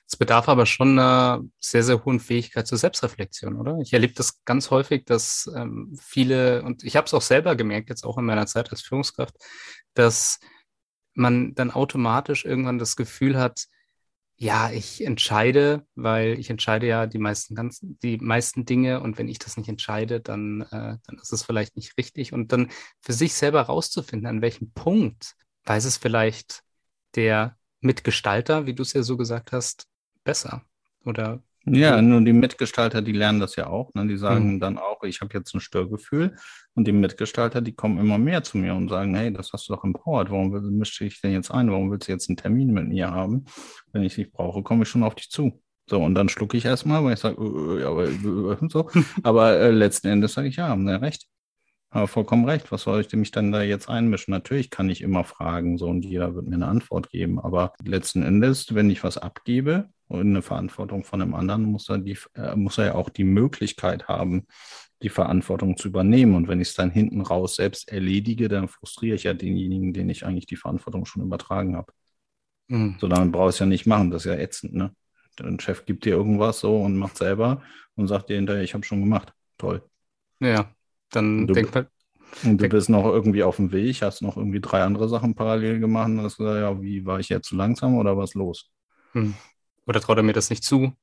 [0.08, 3.80] Es bedarf aber schon einer sehr, sehr hohen Fähigkeit zur Selbstreflexion, oder?
[3.82, 7.90] Ich erlebe das ganz häufig, dass ähm, viele, und ich habe es auch selber gemerkt,
[7.90, 9.36] jetzt auch in meiner Zeit als Führungskraft,
[9.96, 10.40] dass
[11.16, 13.66] man dann automatisch irgendwann das Gefühl hat,
[14.38, 19.30] ja, ich entscheide, weil ich entscheide ja die meisten ganzen, die meisten Dinge und wenn
[19.30, 22.34] ich das nicht entscheide, dann, äh, dann ist es vielleicht nicht richtig.
[22.34, 22.70] Und dann
[23.02, 26.64] für sich selber rauszufinden, an welchem Punkt weiß es vielleicht
[27.16, 29.88] der Mitgestalter, wie du es ja so gesagt hast,
[30.26, 30.64] besser.
[31.06, 33.92] Oder ja, nur die Mitgestalter, die lernen das ja auch.
[33.96, 34.06] Ne?
[34.08, 34.60] Die sagen mhm.
[34.60, 36.36] dann auch, ich habe jetzt ein Störgefühl.
[36.76, 39.74] Und die Mitgestalter, die kommen immer mehr zu mir und sagen, hey, das hast du
[39.74, 40.30] doch empowert.
[40.30, 41.72] Warum mische ich denn jetzt ein?
[41.72, 43.46] Warum willst du jetzt einen Termin mit mir haben?
[43.92, 45.60] Wenn ich dich brauche, komme ich schon auf dich zu.
[45.90, 48.90] So, und dann schlucke ich erstmal, weil ich sage, äh, ja, aber, äh, so.
[49.24, 51.28] aber äh, letzten Endes sage ich, ja, haben Sie recht.
[51.96, 52.74] Aber vollkommen recht.
[52.74, 54.34] Was soll ich mich dann da jetzt einmischen?
[54.34, 57.40] Natürlich kann ich immer fragen, so, und jeder wird mir eine Antwort geben.
[57.40, 62.00] Aber letzten Endes, wenn ich was abgebe, und eine Verantwortung von einem anderen, muss er,
[62.00, 64.46] die, äh, muss er ja auch die Möglichkeit haben,
[65.04, 66.36] die Verantwortung zu übernehmen.
[66.36, 70.10] Und wenn ich es dann hinten raus selbst erledige, dann frustriere ich ja denjenigen, den
[70.10, 71.94] ich eigentlich die Verantwortung schon übertragen habe.
[72.68, 72.98] Mhm.
[73.00, 74.94] So, dann brauche ich es ja nicht machen, das ist ja ätzend, ne?
[75.40, 77.62] Ein Chef gibt dir irgendwas so und macht selber
[77.96, 79.34] und sagt dir hinterher, ich habe schon gemacht.
[79.58, 79.82] Toll.
[80.42, 80.76] Ja,
[81.12, 81.88] dann denkt man.
[82.44, 85.80] Und du bist noch irgendwie auf dem Weg, hast noch irgendwie drei andere Sachen parallel
[85.80, 88.72] gemacht und hast gesagt, ja, wie war ich jetzt zu langsam oder was los?
[89.14, 89.36] Hm.
[89.86, 90.94] Oder traut er mir das nicht zu?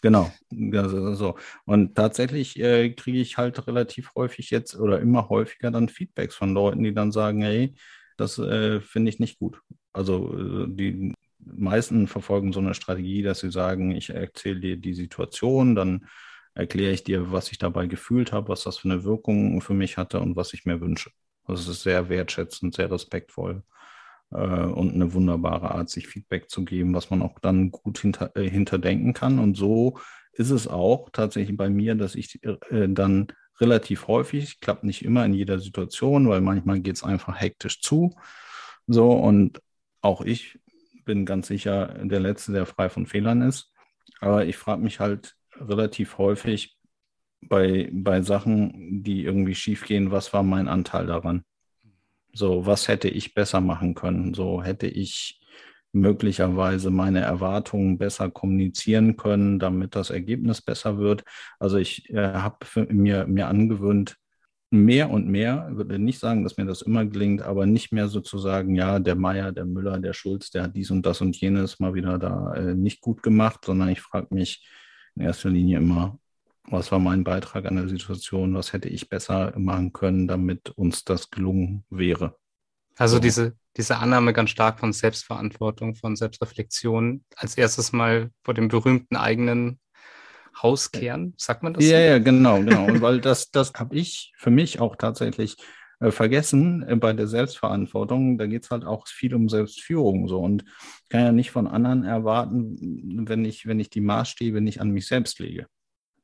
[0.00, 0.32] Genau,
[0.72, 1.36] also, so.
[1.64, 6.54] Und tatsächlich äh, kriege ich halt relativ häufig jetzt oder immer häufiger dann Feedbacks von
[6.54, 7.74] Leuten, die dann sagen, hey,
[8.16, 9.60] das äh, finde ich nicht gut.
[9.92, 14.94] Also äh, die meisten verfolgen so eine Strategie, dass sie sagen, ich erzähle dir die
[14.94, 16.06] Situation, dann
[16.54, 19.96] erkläre ich dir, was ich dabei gefühlt habe, was das für eine Wirkung für mich
[19.96, 21.10] hatte und was ich mir wünsche.
[21.46, 23.62] Das ist sehr wertschätzend, sehr respektvoll
[24.30, 28.34] äh, und eine wunderbare Art, sich Feedback zu geben, was man auch dann gut hinter,
[28.36, 29.38] äh, hinterdenken kann.
[29.38, 29.98] Und so
[30.32, 33.28] ist es auch tatsächlich bei mir, dass ich äh, dann
[33.60, 38.14] relativ häufig, klappt nicht immer in jeder Situation, weil manchmal geht es einfach hektisch zu.
[38.86, 39.60] So, und
[40.00, 40.58] auch ich
[41.04, 43.72] bin ganz sicher der Letzte, der frei von Fehlern ist.
[44.20, 46.76] Aber ich frage mich halt relativ häufig
[47.40, 51.44] bei, bei Sachen, die irgendwie schiefgehen, was war mein Anteil daran?
[52.32, 54.34] So, was hätte ich besser machen können?
[54.34, 55.40] So, hätte ich
[55.92, 61.22] möglicherweise meine Erwartungen besser kommunizieren können, damit das Ergebnis besser wird.
[61.58, 62.56] Also ich äh, habe
[62.88, 64.16] mir, mir angewöhnt,
[64.70, 68.08] mehr und mehr, ich würde nicht sagen, dass mir das immer gelingt, aber nicht mehr
[68.08, 71.78] sozusagen, ja, der Meier, der Müller, der Schulz, der hat dies und das und jenes
[71.78, 74.66] mal wieder da äh, nicht gut gemacht, sondern ich frage mich
[75.16, 76.18] in erster Linie immer,
[76.64, 78.54] Was war mein Beitrag an der Situation?
[78.54, 82.36] Was hätte ich besser machen können, damit uns das gelungen wäre?
[82.96, 83.20] Also so.
[83.20, 89.16] diese, diese Annahme ganz stark von Selbstverantwortung, von Selbstreflexion, als erstes mal vor dem berühmten
[89.16, 89.80] eigenen
[90.62, 91.84] Haus kehren, sagt man das?
[91.84, 92.04] Ja, so?
[92.04, 92.84] ja, genau, genau.
[92.86, 95.56] Und weil das, das habe ich für mich auch tatsächlich
[96.02, 98.36] äh, vergessen äh, bei der Selbstverantwortung.
[98.36, 100.40] Da geht es halt auch viel um Selbstführung so.
[100.40, 104.80] Und ich kann ja nicht von anderen erwarten, wenn ich, wenn ich die Maßstäbe nicht
[104.80, 105.66] an mich selbst lege.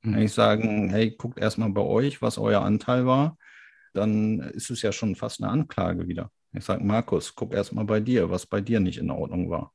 [0.03, 0.15] Mhm.
[0.15, 3.39] Wenn ich sage, hey, guckt erstmal bei euch, was euer Anteil war,
[3.95, 6.33] dann ist es ja schon fast eine Anklage wieder.
[6.53, 9.73] Ich sage, Markus, guck erstmal bei dir, was bei dir nicht in Ordnung war.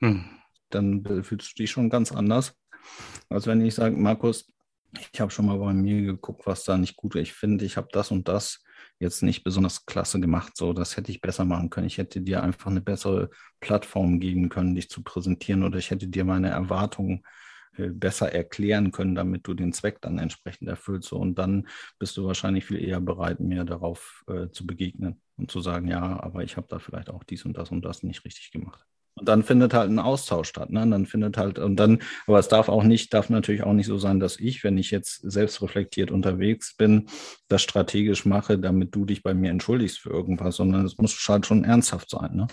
[0.00, 0.24] Mhm.
[0.68, 2.54] Dann fühlst du dich schon ganz anders,
[3.30, 4.52] als wenn ich sage, Markus,
[5.12, 7.22] ich habe schon mal bei mir geguckt, was da nicht gut ist.
[7.22, 8.62] Ich finde, ich habe das und das
[8.98, 10.56] jetzt nicht besonders klasse gemacht.
[10.56, 11.86] So, das hätte ich besser machen können.
[11.86, 13.30] Ich hätte dir einfach eine bessere
[13.60, 17.22] Plattform geben können, dich zu präsentieren, oder ich hätte dir meine Erwartungen
[17.76, 21.08] äh, besser erklären können, damit du den Zweck dann entsprechend erfüllst.
[21.08, 25.50] So, und dann bist du wahrscheinlich viel eher bereit, mir darauf äh, zu begegnen und
[25.50, 28.24] zu sagen, ja, aber ich habe da vielleicht auch dies und das und das nicht
[28.24, 28.86] richtig gemacht.
[29.18, 30.70] Und dann findet halt ein Austausch statt.
[30.70, 30.86] Ne?
[30.86, 33.96] dann findet halt, und dann, aber es darf auch nicht, darf natürlich auch nicht so
[33.96, 37.08] sein, dass ich, wenn ich jetzt selbstreflektiert unterwegs bin,
[37.48, 41.46] das strategisch mache, damit du dich bei mir entschuldigst für irgendwas, sondern es muss halt
[41.46, 42.36] schon ernsthaft sein.
[42.36, 42.46] Ne?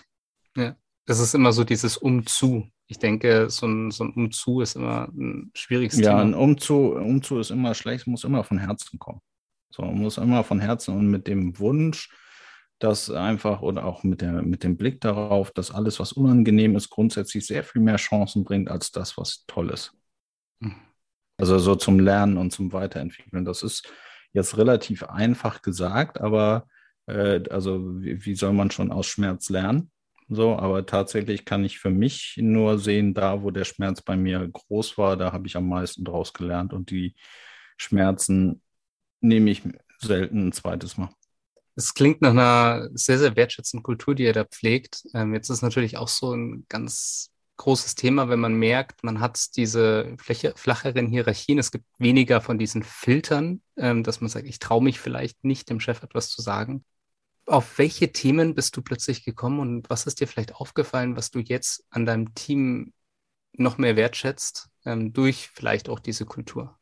[0.56, 2.69] Ja, es ist immer so dieses Umzu.
[2.88, 6.19] Ich denke, so ein, so ein Umzu ist immer ein schwieriges ja, Thema.
[6.19, 9.19] Ja, ein Umzu, Umzu ist immer schlecht, muss immer von Herzen kommen.
[9.69, 12.10] So, muss immer von Herzen und mit dem Wunsch,
[12.84, 16.89] dass einfach oder auch mit, der, mit dem Blick darauf, dass alles, was unangenehm ist,
[16.89, 19.93] grundsätzlich sehr viel mehr Chancen bringt als das, was toll ist.
[20.60, 20.76] Mhm.
[21.38, 23.46] Also so zum Lernen und zum Weiterentwickeln.
[23.46, 23.89] Das ist
[24.34, 26.67] jetzt relativ einfach gesagt, aber
[27.06, 29.89] äh, also wie, wie, soll man schon aus Schmerz lernen?
[30.28, 34.48] So, aber tatsächlich kann ich für mich nur sehen, da wo der Schmerz bei mir
[34.48, 37.15] groß war, da habe ich am meisten draus gelernt und die
[37.78, 38.62] Schmerzen
[39.22, 39.63] nehme ich
[40.00, 41.10] selten ein zweites Mal.
[41.75, 45.03] Es klingt nach einer sehr, sehr wertschätzenden Kultur, die ihr da pflegt.
[45.13, 49.55] Ähm, jetzt ist natürlich auch so ein ganz großes Thema, wenn man merkt, man hat
[49.55, 54.59] diese Fläche, flacheren Hierarchien, es gibt weniger von diesen Filtern, ähm, dass man sagt, ich
[54.59, 56.83] traue mich vielleicht nicht, dem Chef etwas zu sagen.
[57.45, 61.39] Auf welche Themen bist du plötzlich gekommen und was ist dir vielleicht aufgefallen, was du
[61.39, 62.93] jetzt an deinem Team
[63.53, 66.77] noch mehr wertschätzt, ähm, durch vielleicht auch diese Kultur?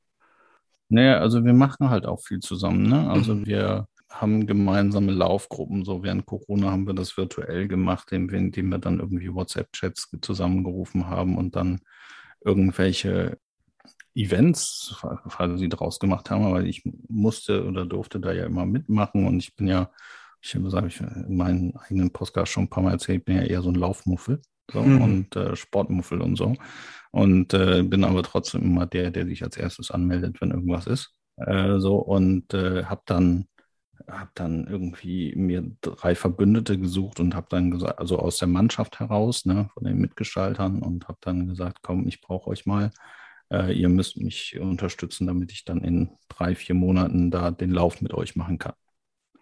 [0.89, 2.84] Naja, also wir machen halt auch viel zusammen.
[2.84, 3.10] Ne?
[3.10, 3.45] Also mhm.
[3.45, 5.86] wir haben gemeinsame Laufgruppen.
[5.86, 11.38] So während Corona haben wir das virtuell gemacht, indem wir dann irgendwie WhatsApp-Chats zusammengerufen haben
[11.38, 11.82] und dann
[12.43, 13.38] irgendwelche
[14.13, 14.95] Events
[15.30, 16.45] quasi draus gemacht haben.
[16.45, 19.91] Aber ich musste oder durfte da ja immer mitmachen und ich bin ja,
[20.41, 23.38] ich habe gesagt, ich in meinen eigenen Podcast schon ein paar Mal erzählt, ich bin
[23.38, 25.02] ja eher so ein Laufmuffel so, mhm.
[25.02, 26.56] und äh, Sportmuffel und so.
[27.12, 31.13] Und äh, bin aber trotzdem immer der, der sich als erstes anmeldet, wenn irgendwas ist.
[31.38, 33.47] Äh, so und äh, habe dann
[34.08, 39.00] habe dann irgendwie mir drei Verbündete gesucht und habe dann gesagt, also aus der Mannschaft
[39.00, 42.92] heraus, ne, von den Mitgestaltern und habe dann gesagt, komm, ich brauche euch mal.
[43.52, 48.02] Äh, ihr müsst mich unterstützen, damit ich dann in drei, vier Monaten da den Lauf
[48.02, 48.74] mit euch machen kann.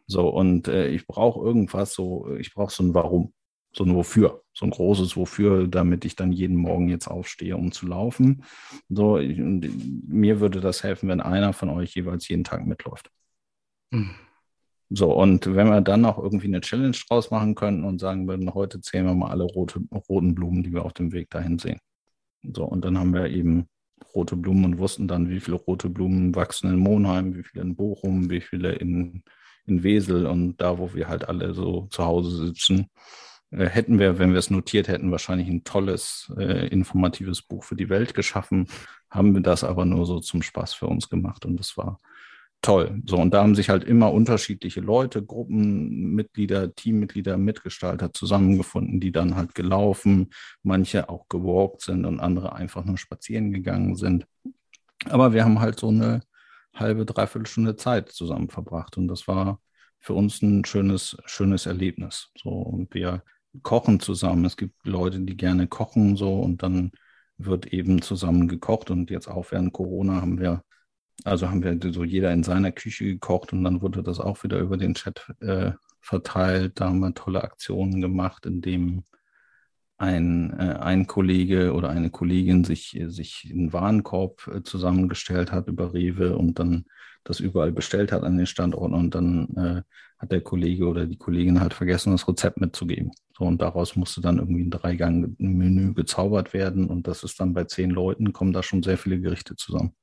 [0.07, 3.33] So, und äh, ich brauche irgendwas, so, ich brauche so ein Warum,
[3.71, 7.71] so ein Wofür, so ein großes Wofür, damit ich dann jeden Morgen jetzt aufstehe, um
[7.71, 8.43] zu laufen.
[8.89, 13.11] So, ich, mir würde das helfen, wenn einer von euch jeweils jeden Tag mitläuft.
[13.91, 14.15] Mhm.
[14.91, 18.53] So, und wenn wir dann noch irgendwie eine Challenge draus machen könnten und sagen würden,
[18.53, 21.79] heute zählen wir mal alle rote, roten Blumen, die wir auf dem Weg dahin sehen.
[22.41, 23.67] So, und dann haben wir eben
[24.15, 27.75] rote Blumen und wussten dann, wie viele rote Blumen wachsen in Monheim, wie viele in
[27.75, 29.23] Bochum, wie viele in,
[29.67, 32.87] in Wesel und da, wo wir halt alle so zu Hause sitzen,
[33.51, 37.75] äh, hätten wir, wenn wir es notiert hätten, wahrscheinlich ein tolles, äh, informatives Buch für
[37.75, 38.67] die Welt geschaffen.
[39.09, 41.99] Haben wir das aber nur so zum Spaß für uns gemacht und das war
[42.61, 43.01] toll.
[43.05, 49.35] So, und da haben sich halt immer unterschiedliche Leute, Gruppenmitglieder, Teammitglieder, Mitgestalter zusammengefunden, die dann
[49.35, 50.29] halt gelaufen,
[50.63, 54.27] manche auch gewalkt sind und andere einfach nur spazieren gegangen sind.
[55.05, 56.21] Aber wir haben halt so eine
[56.73, 59.61] halbe, dreiviertel Stunde Zeit zusammen verbracht und das war
[59.99, 62.31] für uns ein schönes, schönes Erlebnis.
[62.37, 63.23] So, und wir
[63.63, 64.45] kochen zusammen.
[64.45, 66.91] Es gibt Leute, die gerne kochen so und dann
[67.37, 70.63] wird eben zusammen gekocht und jetzt auch während Corona haben wir
[71.23, 74.59] also haben wir so jeder in seiner Küche gekocht und dann wurde das auch wieder
[74.59, 76.79] über den Chat äh, verteilt.
[76.79, 79.03] Da haben wir tolle Aktionen gemacht, indem
[79.97, 85.93] ein, äh, ein Kollege oder eine Kollegin sich, sich einen Warenkorb äh, zusammengestellt hat über
[85.93, 86.85] Rewe und dann
[87.25, 89.81] das überall bestellt hat an den Standorten und dann äh,
[90.17, 93.11] hat der Kollege oder die Kollegin halt vergessen, das Rezept mitzugeben.
[93.37, 97.65] So und daraus musste dann irgendwie ein Dreigang-Menü gezaubert werden und das ist dann bei
[97.65, 99.93] zehn Leuten, kommen da schon sehr viele Gerichte zusammen.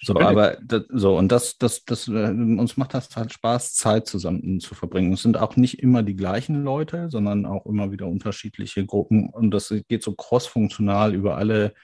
[0.00, 4.06] So, aber das, so, und das, das, das, äh, uns macht das halt Spaß, Zeit
[4.06, 5.12] zusammen zu verbringen.
[5.12, 9.28] Es sind auch nicht immer die gleichen Leute, sondern auch immer wieder unterschiedliche Gruppen.
[9.28, 11.74] Und das geht so crossfunktional über alle,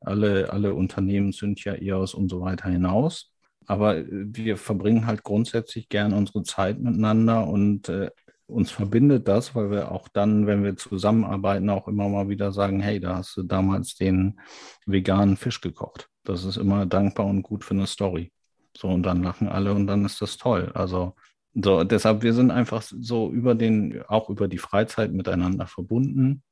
[0.00, 3.32] alle, alle Unternehmen, sind ja EOS und so weiter hinaus.
[3.66, 8.10] Aber wir verbringen halt grundsätzlich gern unsere Zeit miteinander und äh,
[8.50, 12.80] uns verbindet das, weil wir auch dann, wenn wir zusammenarbeiten, auch immer mal wieder sagen,
[12.80, 14.40] hey, da hast du damals den
[14.86, 16.08] veganen Fisch gekocht.
[16.24, 18.32] Das ist immer dankbar und gut für eine Story.
[18.76, 20.70] So, und dann lachen alle und dann ist das toll.
[20.74, 21.14] Also,
[21.54, 26.42] so, deshalb, wir sind einfach so über den, auch über die Freizeit miteinander verbunden.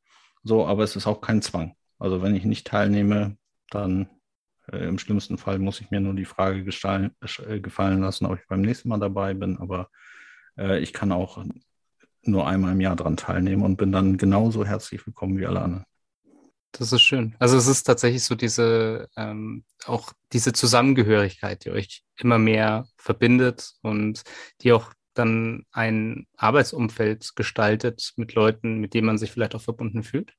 [0.42, 1.74] So, aber es ist auch kein Zwang.
[1.98, 3.36] Also, wenn ich nicht teilnehme,
[3.70, 4.08] dann
[4.72, 8.46] äh, im schlimmsten Fall muss ich mir nur die Frage äh, gefallen lassen, ob ich
[8.48, 9.58] beim nächsten Mal dabei bin.
[9.58, 9.90] Aber
[10.58, 11.44] äh, ich kann auch
[12.30, 15.84] nur einmal im Jahr daran teilnehmen und bin dann genauso herzlich willkommen wie alle anderen.
[16.72, 17.34] Das ist schön.
[17.38, 23.72] Also es ist tatsächlich so diese, ähm, auch diese Zusammengehörigkeit, die euch immer mehr verbindet
[23.82, 24.22] und
[24.60, 30.02] die auch dann ein Arbeitsumfeld gestaltet mit Leuten, mit denen man sich vielleicht auch verbunden
[30.02, 30.32] fühlt?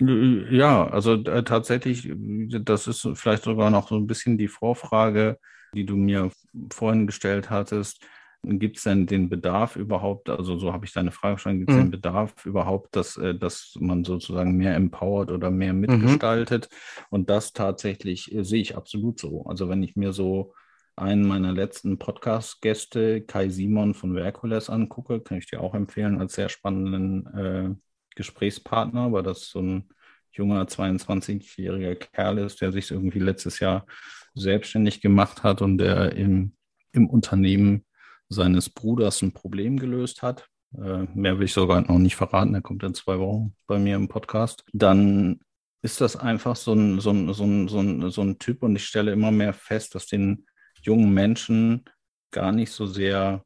[0.00, 5.38] Ja, also äh, tatsächlich, das ist vielleicht sogar noch so ein bisschen die Vorfrage,
[5.74, 6.30] die du mir
[6.72, 8.04] vorhin gestellt hattest.
[8.44, 11.76] Gibt es denn den Bedarf überhaupt, also so habe ich deine Frage schon, gibt es
[11.76, 11.82] mhm.
[11.82, 15.80] den Bedarf überhaupt, dass, äh, dass man sozusagen mehr empowert oder mehr mhm.
[15.80, 16.68] mitgestaltet?
[16.70, 17.04] Mhm.
[17.10, 19.44] Und das tatsächlich äh, sehe ich absolut so.
[19.44, 20.54] Also wenn ich mir so
[20.96, 26.34] einen meiner letzten Podcast-Gäste, Kai Simon von Verkules, angucke, kann ich dir auch empfehlen als
[26.34, 27.74] sehr spannenden äh,
[28.16, 29.88] Gesprächspartner, weil das so ein
[30.32, 33.86] junger 22-jähriger Kerl ist, der sich irgendwie letztes Jahr
[34.34, 36.54] selbstständig gemacht hat und der im,
[36.92, 37.84] im Unternehmen
[38.32, 40.48] seines Bruders ein Problem gelöst hat.
[40.74, 43.96] Äh, mehr will ich sogar noch nicht verraten, er kommt in zwei Wochen bei mir
[43.96, 44.64] im Podcast.
[44.72, 45.40] Dann
[45.82, 48.76] ist das einfach so ein, so ein, so ein, so ein, so ein Typ und
[48.76, 50.46] ich stelle immer mehr fest, dass den
[50.82, 51.84] jungen Menschen
[52.30, 53.44] gar nicht so sehr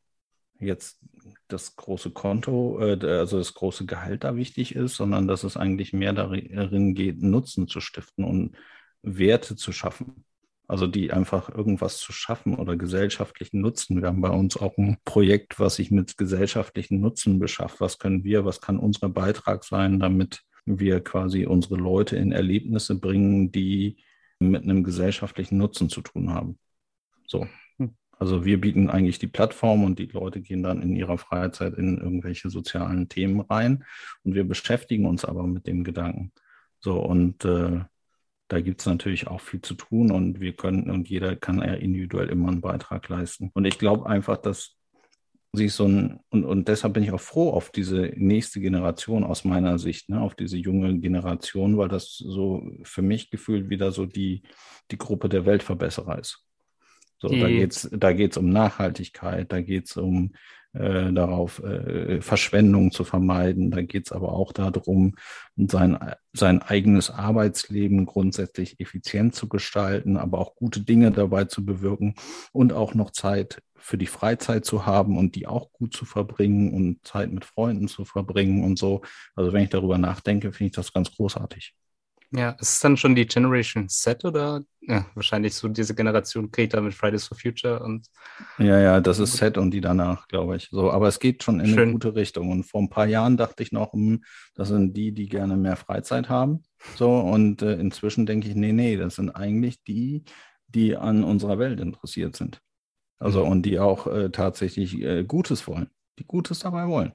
[0.58, 1.00] jetzt
[1.48, 5.92] das große Konto, äh, also das große Gehalt da wichtig ist, sondern dass es eigentlich
[5.92, 8.56] mehr darin geht, Nutzen zu stiften und
[9.02, 10.24] Werte zu schaffen.
[10.68, 14.00] Also die einfach irgendwas zu schaffen oder gesellschaftlichen Nutzen.
[14.00, 17.80] Wir haben bei uns auch ein Projekt, was sich mit gesellschaftlichen Nutzen beschafft.
[17.80, 22.98] Was können wir, was kann unser Beitrag sein, damit wir quasi unsere Leute in Erlebnisse
[22.98, 23.98] bringen, die
[24.38, 26.58] mit einem gesellschaftlichen Nutzen zu tun haben.
[27.26, 27.46] So.
[27.78, 27.94] Hm.
[28.18, 31.98] Also wir bieten eigentlich die Plattform und die Leute gehen dann in ihrer Freizeit in
[31.98, 33.84] irgendwelche sozialen Themen rein
[34.24, 36.32] und wir beschäftigen uns aber mit dem Gedanken.
[36.80, 37.80] So und äh,
[38.48, 41.74] da gibt es natürlich auch viel zu tun und wir können und jeder kann ja
[41.74, 43.50] individuell immer einen Beitrag leisten.
[43.54, 44.76] Und ich glaube einfach, dass
[45.52, 49.44] sich so ein, und, und deshalb bin ich auch froh auf diese nächste Generation aus
[49.44, 54.06] meiner Sicht, ne, auf diese junge Generation, weil das so für mich gefühlt wieder so
[54.06, 54.42] die,
[54.90, 56.44] die Gruppe der Weltverbesserer ist.
[57.18, 60.34] So, da geht es da geht's um Nachhaltigkeit, da geht es um
[60.76, 63.70] äh, darauf, äh, Verschwendung zu vermeiden.
[63.70, 65.14] Da geht es aber auch darum,
[65.56, 65.98] sein,
[66.32, 72.14] sein eigenes Arbeitsleben grundsätzlich effizient zu gestalten, aber auch gute Dinge dabei zu bewirken
[72.52, 76.72] und auch noch Zeit für die Freizeit zu haben und die auch gut zu verbringen
[76.74, 79.02] und Zeit mit Freunden zu verbringen und so.
[79.34, 81.74] Also wenn ich darüber nachdenke, finde ich das ganz großartig.
[82.32, 86.80] Ja, ist es dann schon die Generation Z oder ja, wahrscheinlich so diese Generation Greta
[86.80, 88.06] mit Fridays for Future und.
[88.58, 90.68] Ja, ja, das ist Z und die danach, glaube ich.
[90.70, 91.78] So, aber es geht schon in Schön.
[91.78, 92.50] eine gute Richtung.
[92.50, 95.76] Und vor ein paar Jahren dachte ich noch, hm, das sind die, die gerne mehr
[95.76, 96.64] Freizeit haben.
[96.96, 100.24] So, und äh, inzwischen denke ich, nee, nee, das sind eigentlich die,
[100.68, 102.60] die an unserer Welt interessiert sind.
[103.18, 103.52] Also, mhm.
[103.52, 107.12] und die auch äh, tatsächlich äh, Gutes wollen, die Gutes dabei wollen.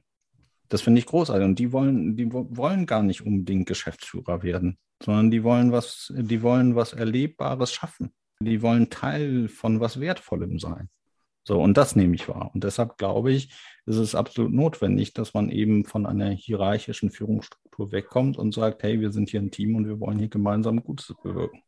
[0.72, 1.46] Das finde ich großartig.
[1.46, 6.42] Und die wollen, die wollen gar nicht unbedingt Geschäftsführer werden sondern die wollen was, die
[6.42, 8.14] wollen was Erlebbares schaffen.
[8.40, 10.90] Die wollen Teil von was Wertvollem sein.
[11.44, 12.52] So, und das nehme ich wahr.
[12.54, 13.52] Und deshalb glaube ich,
[13.86, 19.00] ist es absolut notwendig, dass man eben von einer hierarchischen Führungsstruktur wegkommt und sagt, hey,
[19.00, 21.62] wir sind hier ein Team und wir wollen hier gemeinsam Gutes bewirken.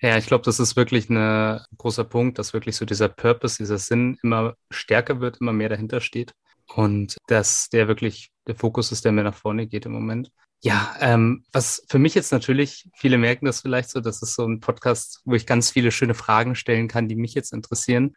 [0.00, 3.78] Ja, ich glaube, das ist wirklich ein großer Punkt, dass wirklich so dieser Purpose, dieser
[3.78, 6.34] Sinn immer stärker wird, immer mehr dahinter steht.
[6.74, 10.30] Und dass der wirklich der Fokus ist, der mehr nach vorne geht im Moment.
[10.62, 14.46] Ja, ähm, was für mich jetzt natürlich, viele merken das vielleicht so, das ist so
[14.46, 18.16] ein Podcast, wo ich ganz viele schöne Fragen stellen kann, die mich jetzt interessieren.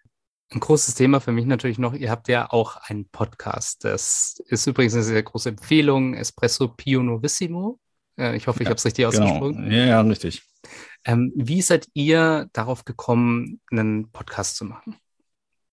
[0.52, 3.84] Ein großes Thema für mich natürlich noch, ihr habt ja auch einen Podcast.
[3.84, 7.80] Das ist übrigens eine sehr große Empfehlung, Espresso Pio Novissimo.
[8.18, 9.26] Äh, ich hoffe, ich ja, habe es richtig genau.
[9.26, 9.72] ausgesprochen.
[9.72, 10.44] Ja, ja, richtig.
[11.06, 14.96] Ähm, wie seid ihr darauf gekommen, einen Podcast zu machen?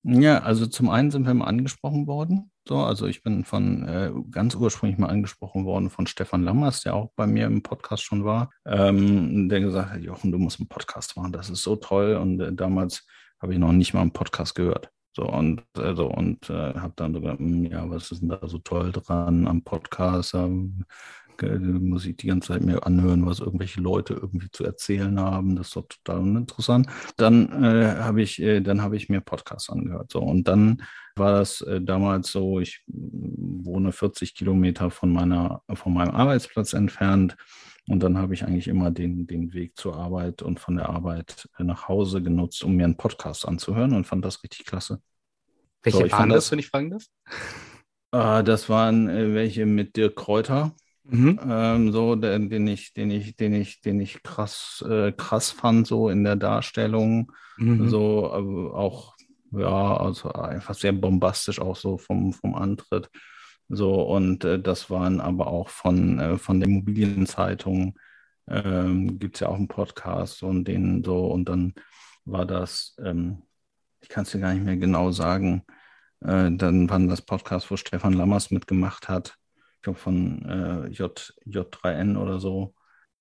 [0.03, 4.11] Ja, also zum einen sind wir mal angesprochen worden So, also ich bin von äh,
[4.33, 8.25] ganz ursprünglich mal angesprochen worden von Stefan Lammers, der auch bei mir im Podcast schon
[8.25, 12.17] war, ähm, der gesagt hat, Jochen, du musst einen Podcast machen, das ist so toll.
[12.17, 13.07] Und äh, damals
[13.41, 14.91] habe ich noch nicht mal einen Podcast gehört.
[15.15, 18.41] So und also und äh, habe dann so gedacht, hm, ja, was ist denn da
[18.43, 20.35] so toll dran am Podcast?
[20.35, 20.85] Ähm,
[21.41, 25.55] muss ich die ganze Zeit mir anhören, was irgendwelche Leute irgendwie zu erzählen haben.
[25.55, 26.89] Das ist doch total uninteressant.
[27.17, 30.11] Dann äh, habe ich, äh, dann habe ich mir Podcasts angehört.
[30.11, 30.83] So und dann
[31.19, 32.61] war das äh, damals so.
[32.61, 37.37] Ich wohne 40 Kilometer von meiner, von meinem Arbeitsplatz entfernt.
[37.89, 41.49] Und dann habe ich eigentlich immer den, den Weg zur Arbeit und von der Arbeit
[41.59, 45.01] nach Hause genutzt, um mir einen Podcast anzuhören und fand das richtig klasse.
[45.83, 47.05] Welche so, waren das, wenn ich fragen darf?
[48.13, 50.75] Äh, das waren äh, welche mit Dirk Kräuter.
[51.05, 51.39] Mhm.
[51.49, 55.87] Ähm, so, den, den, ich, den ich, den ich, den ich krass, äh, krass fand,
[55.87, 57.33] so in der Darstellung.
[57.57, 57.89] Mhm.
[57.89, 58.27] So,
[58.75, 59.16] auch,
[59.53, 63.11] ja, also einfach sehr bombastisch, auch so vom, vom Antritt.
[63.69, 67.99] So, und äh, das waren aber auch von, äh, von der Immobilienzeitung,
[68.49, 71.75] ähm, gibt es ja auch einen Podcast und den so, und dann
[72.25, 73.43] war das, ähm,
[74.01, 75.65] ich kann es dir gar nicht mehr genau sagen,
[76.21, 79.37] äh, dann waren das Podcast, wo Stefan Lammers mitgemacht hat
[79.87, 82.75] glaube von äh, J, J3N oder so,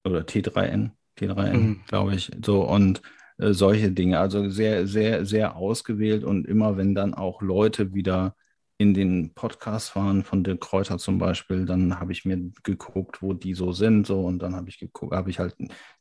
[0.04, 1.82] oder T3N, T3N, mhm.
[1.88, 2.32] glaube ich.
[2.44, 3.02] So und
[3.38, 4.20] äh, solche Dinge.
[4.20, 8.36] Also sehr, sehr, sehr ausgewählt und immer wenn dann auch Leute wieder
[8.78, 13.34] in den Podcast waren, von der Kräuter zum Beispiel, dann habe ich mir geguckt, wo
[13.34, 15.56] die so sind, so und dann habe ich geguckt, habe ich halt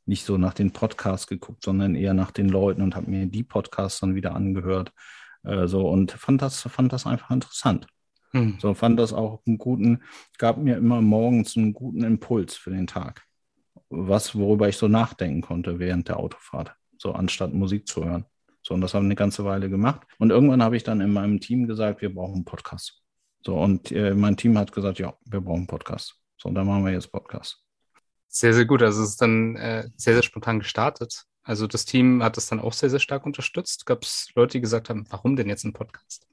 [0.07, 3.45] nicht so nach den Podcasts geguckt, sondern eher nach den Leuten und habe mir die
[3.45, 4.93] Podcasts dann wieder angehört,
[5.45, 7.87] äh, so und fand das, fand das einfach interessant.
[8.33, 8.59] Hm.
[8.61, 10.03] So fand das auch einen guten,
[10.39, 13.23] gab mir immer morgens einen guten Impuls für den Tag.
[13.89, 16.75] Was, worüber ich so nachdenken konnte während der Autofahrt.
[16.99, 18.25] So anstatt Musik zu hören.
[18.63, 20.07] So, und das haben wir eine ganze Weile gemacht.
[20.19, 23.03] Und irgendwann habe ich dann in meinem Team gesagt, wir brauchen einen Podcast.
[23.45, 26.17] So, und äh, mein Team hat gesagt, ja, wir brauchen einen Podcast.
[26.39, 27.63] So, und dann machen wir jetzt Podcast.
[28.29, 28.83] Sehr, sehr gut.
[28.83, 31.25] Also es ist dann äh, sehr, sehr spontan gestartet.
[31.43, 33.85] Also das Team hat das dann auch sehr, sehr stark unterstützt.
[33.85, 36.27] Gab es Leute, die gesagt haben, warum denn jetzt ein Podcast?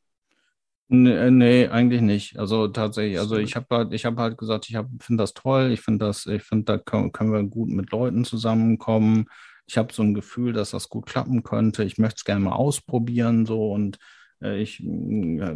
[0.87, 2.39] Nee, äh, nee, eigentlich nicht.
[2.39, 5.81] Also tatsächlich, also ich habe halt, ich habe halt gesagt, ich finde das toll, ich
[5.81, 9.27] finde das, ich finde, da können, können wir gut mit Leuten zusammenkommen.
[9.71, 11.85] Ich habe so ein Gefühl, dass das gut klappen könnte.
[11.85, 13.99] Ich möchte es gerne mal ausprobieren, so und
[14.41, 15.55] äh, ich äh,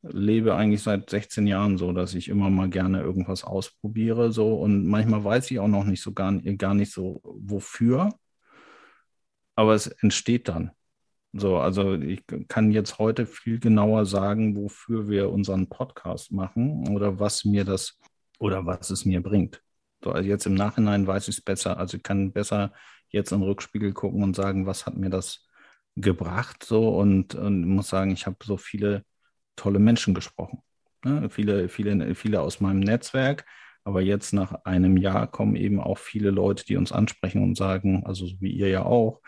[0.00, 4.86] lebe eigentlich seit 16 Jahren so, dass ich immer mal gerne irgendwas ausprobiere, so und
[4.86, 8.14] manchmal weiß ich auch noch nicht so gar, gar nicht so wofür,
[9.56, 10.70] aber es entsteht dann.
[11.34, 17.18] So, also ich kann jetzt heute viel genauer sagen, wofür wir unseren Podcast machen oder
[17.20, 17.98] was mir das
[18.38, 19.62] oder was es mir bringt.
[20.02, 21.76] So, also jetzt im Nachhinein weiß ich es besser.
[21.76, 22.72] Also ich kann besser
[23.14, 25.48] jetzt in den Rückspiegel gucken und sagen, was hat mir das
[25.96, 29.04] gebracht so und, und muss sagen, ich habe so viele
[29.56, 30.60] tolle Menschen gesprochen.
[31.04, 31.30] Ne?
[31.30, 33.46] Viele, viele, viele aus meinem Netzwerk.
[33.84, 38.04] Aber jetzt nach einem Jahr kommen eben auch viele Leute, die uns ansprechen und sagen,
[38.06, 39.20] also wie ihr ja auch,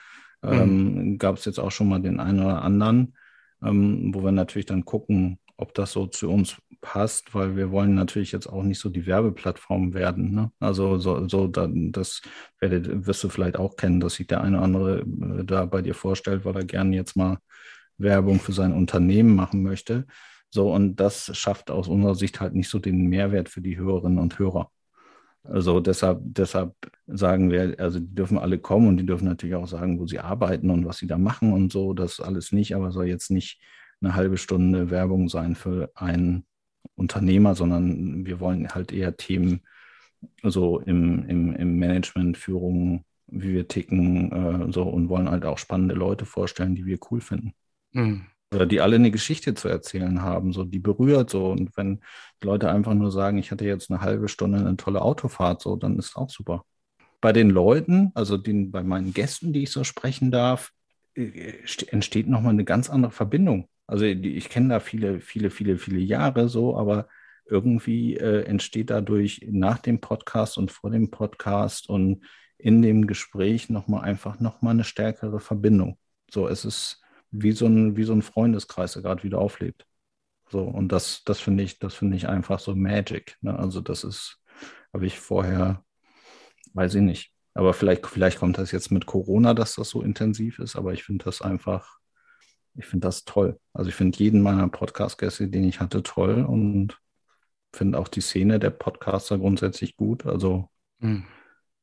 [0.42, 1.18] ähm, mhm.
[1.18, 3.16] Gab es jetzt auch schon mal den einen oder anderen,
[3.62, 7.95] ähm, wo wir natürlich dann gucken, ob das so zu uns passt, weil wir wollen
[7.95, 10.35] natürlich jetzt auch nicht so die Werbeplattform werden.
[10.35, 10.53] Ne?
[10.61, 12.23] Also so, so da, das
[12.61, 15.83] werdet, wirst du vielleicht auch kennen, dass sich der eine oder andere äh, da bei
[15.83, 17.38] dir vorstellt, weil er gerne jetzt mal
[17.99, 20.07] Werbung für sein Unternehmen machen möchte.
[20.51, 24.19] So, und das schafft aus unserer Sicht halt nicht so den Mehrwert für die Hörerinnen
[24.19, 24.71] und Hörer.
[25.45, 26.75] Also deshalb, deshalb
[27.07, 30.19] sagen wir, also die dürfen alle kommen und die dürfen natürlich auch sagen, wo sie
[30.19, 31.95] arbeiten und was sie da machen und so.
[31.95, 33.61] Das alles nicht, aber soll jetzt nicht
[34.00, 36.44] eine halbe Stunde Werbung sein für einen
[36.94, 39.62] Unternehmer, sondern wir wollen halt eher Themen
[40.42, 45.59] so im, im, im Management, Führung, wie wir ticken, äh, so und wollen halt auch
[45.59, 47.52] spannende Leute vorstellen, die wir cool finden.
[47.92, 51.50] Mhm oder die alle eine Geschichte zu erzählen haben, so die berührt so.
[51.50, 52.00] Und wenn
[52.42, 55.98] Leute einfach nur sagen, ich hatte jetzt eine halbe Stunde eine tolle Autofahrt, so, dann
[55.98, 56.64] ist auch super.
[57.20, 60.72] Bei den Leuten, also den, bei meinen Gästen, die ich so sprechen darf,
[61.14, 61.54] äh,
[61.88, 63.68] entsteht nochmal eine ganz andere Verbindung.
[63.87, 67.09] Also ich kenne da viele, viele, viele, viele Jahre so, aber
[67.49, 72.25] irgendwie äh, entsteht dadurch nach dem Podcast und vor dem Podcast und
[72.59, 75.99] in dem Gespräch nochmal einfach nochmal eine stärkere Verbindung.
[76.31, 79.87] So, es ist, wie so ein, wie so ein Freundeskreis, der gerade wieder auflebt.
[80.49, 83.37] So, und das, das finde ich, das finde ich einfach so Magic.
[83.41, 83.59] Ne?
[83.59, 84.41] Also, das ist,
[84.93, 85.84] habe ich vorher,
[86.74, 87.32] weiß ich nicht.
[87.55, 91.05] Aber vielleicht, vielleicht kommt das jetzt mit Corona, dass das so intensiv ist, aber ich
[91.05, 91.99] finde das einfach,
[92.77, 93.59] ich finde das toll.
[93.72, 96.99] Also ich finde jeden meiner Podcast-Gäste, den ich hatte, toll und
[97.72, 100.27] finde auch die Szene der Podcaster grundsätzlich gut.
[100.27, 100.68] Also
[100.99, 101.24] mhm.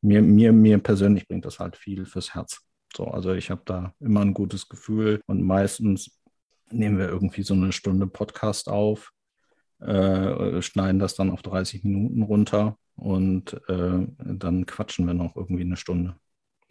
[0.02, 2.62] mir, mir, mir persönlich bringt das halt viel fürs Herz.
[2.96, 6.20] So, also ich habe da immer ein gutes Gefühl und meistens
[6.72, 9.12] nehmen wir irgendwie so eine Stunde Podcast auf.
[9.80, 15.64] äh, schneiden das dann auf 30 Minuten runter und äh, dann quatschen wir noch irgendwie
[15.64, 16.16] eine Stunde.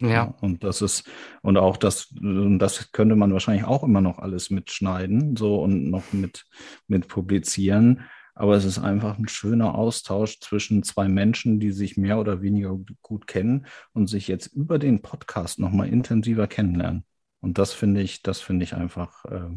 [0.03, 0.35] Ja.
[0.41, 1.09] Und das ist,
[1.41, 6.11] und auch das, das könnte man wahrscheinlich auch immer noch alles mitschneiden, so und noch
[6.11, 6.45] mit,
[6.87, 8.01] mit publizieren.
[8.35, 12.77] Aber es ist einfach ein schöner Austausch zwischen zwei Menschen, die sich mehr oder weniger
[13.01, 17.05] gut kennen und sich jetzt über den Podcast nochmal intensiver kennenlernen.
[17.39, 19.49] Und das finde ich, das finde ich einfach äh,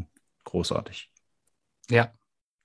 [0.44, 1.10] großartig.
[1.90, 2.12] Ja,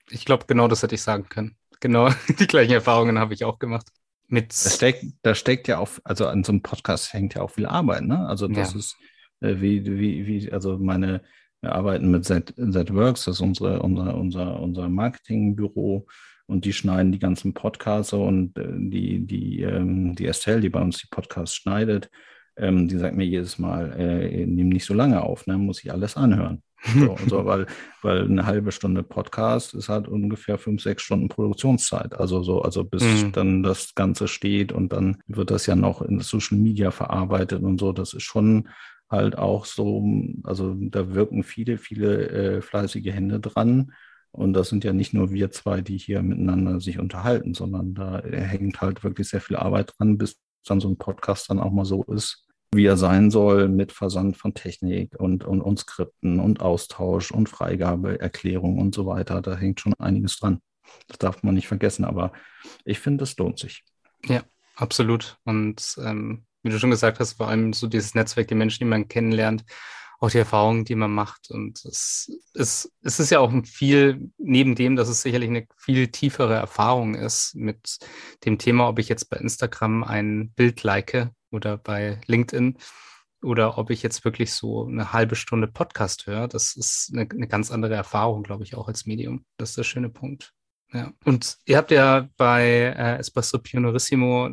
[0.09, 1.57] ich glaube, genau das hätte ich sagen können.
[1.79, 2.09] Genau
[2.39, 3.88] die gleichen Erfahrungen habe ich auch gemacht.
[4.32, 7.51] Mit da steckt, da steckt ja auch, also an so einem Podcast hängt ja auch
[7.51, 8.27] viel Arbeit, ne?
[8.27, 8.79] Also das ja.
[8.79, 8.95] ist
[9.41, 11.21] äh, wie, wie, wie, also meine,
[11.59, 16.07] wir arbeiten mit ZWorks, das ist unsere, unser, unser, unser Marketingbüro
[16.45, 20.82] und die schneiden die ganzen Podcasts und äh, die, die, ähm, die Estelle, die bei
[20.82, 22.09] uns die Podcasts schneidet,
[22.55, 25.57] ähm, die sagt mir jedes Mal, äh, nimm nicht so lange auf, ne?
[25.57, 26.63] muss ich alles anhören.
[26.84, 27.67] So, so, weil,
[28.01, 32.13] weil eine halbe Stunde Podcast ist halt ungefähr fünf, sechs Stunden Produktionszeit.
[32.13, 33.32] Also so, also bis mhm.
[33.32, 37.79] dann das Ganze steht und dann wird das ja noch in Social Media verarbeitet und
[37.79, 37.91] so.
[37.91, 38.69] Das ist schon
[39.09, 40.03] halt auch so,
[40.43, 43.93] also da wirken viele, viele äh, fleißige Hände dran.
[44.32, 48.21] Und das sind ja nicht nur wir zwei, die hier miteinander sich unterhalten, sondern da
[48.23, 51.84] hängt halt wirklich sehr viel Arbeit dran, bis dann so ein Podcast dann auch mal
[51.84, 56.61] so ist, wie er sein soll, mit Versand von Technik und, und, und Skripten und
[56.61, 59.41] Austausch und Freigabeerklärung und so weiter.
[59.41, 60.61] Da hängt schon einiges dran.
[61.07, 62.32] Das darf man nicht vergessen, aber
[62.86, 63.84] ich finde, es lohnt sich.
[64.26, 64.43] Ja,
[64.76, 65.38] absolut.
[65.43, 68.89] Und ähm, wie du schon gesagt hast, vor allem so dieses Netzwerk, die Menschen, die
[68.89, 69.65] man kennenlernt,
[70.19, 71.49] auch die Erfahrungen, die man macht.
[71.49, 76.07] Und es, es, es ist ja auch viel, neben dem, dass es sicherlich eine viel
[76.09, 77.97] tiefere Erfahrung ist mit
[78.45, 82.78] dem Thema, ob ich jetzt bei Instagram ein Bild like oder bei LinkedIn
[83.43, 86.47] oder ob ich jetzt wirklich so eine halbe Stunde Podcast höre.
[86.47, 89.45] Das ist eine, eine ganz andere Erfahrung, glaube ich, auch als Medium.
[89.58, 90.54] Das ist der schöne Punkt.
[90.93, 91.12] Ja.
[91.24, 94.49] Und ihr habt ja bei äh, Espresso Pionerissimo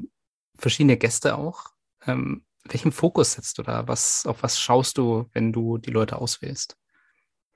[0.56, 1.66] verschiedene Gäste auch.
[2.06, 3.88] Ähm, welchen Fokus setzt du da?
[3.88, 6.76] Was, auf was schaust du, wenn du die Leute auswählst?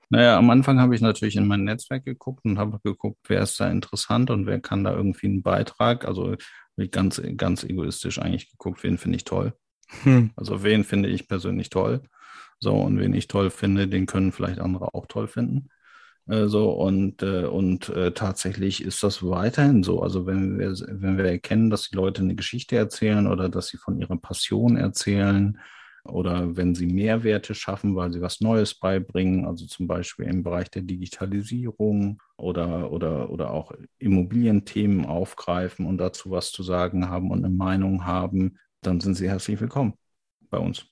[0.09, 3.59] Naja, am Anfang habe ich natürlich in mein Netzwerk geguckt und habe geguckt, wer ist
[3.59, 6.05] da interessant und wer kann da irgendwie einen Beitrag.
[6.05, 6.35] Also
[6.77, 9.53] ich ganz, ganz egoistisch eigentlich geguckt, wen finde ich toll.
[10.03, 10.31] Hm.
[10.35, 12.01] Also wen finde ich persönlich toll.
[12.59, 15.69] So, und wen ich toll finde, den können vielleicht andere auch toll finden.
[16.27, 20.01] Äh, so und, äh, und äh, tatsächlich ist das weiterhin so.
[20.01, 23.77] Also wenn wir, wenn wir erkennen, dass die Leute eine Geschichte erzählen oder dass sie
[23.77, 25.59] von ihrer Passion erzählen
[26.05, 30.69] oder wenn sie Mehrwerte schaffen, weil sie was Neues beibringen, also zum Beispiel im Bereich
[30.69, 37.45] der Digitalisierung oder, oder, oder auch Immobilienthemen aufgreifen und dazu was zu sagen haben und
[37.45, 39.93] eine Meinung haben, dann sind sie herzlich willkommen
[40.49, 40.85] bei uns.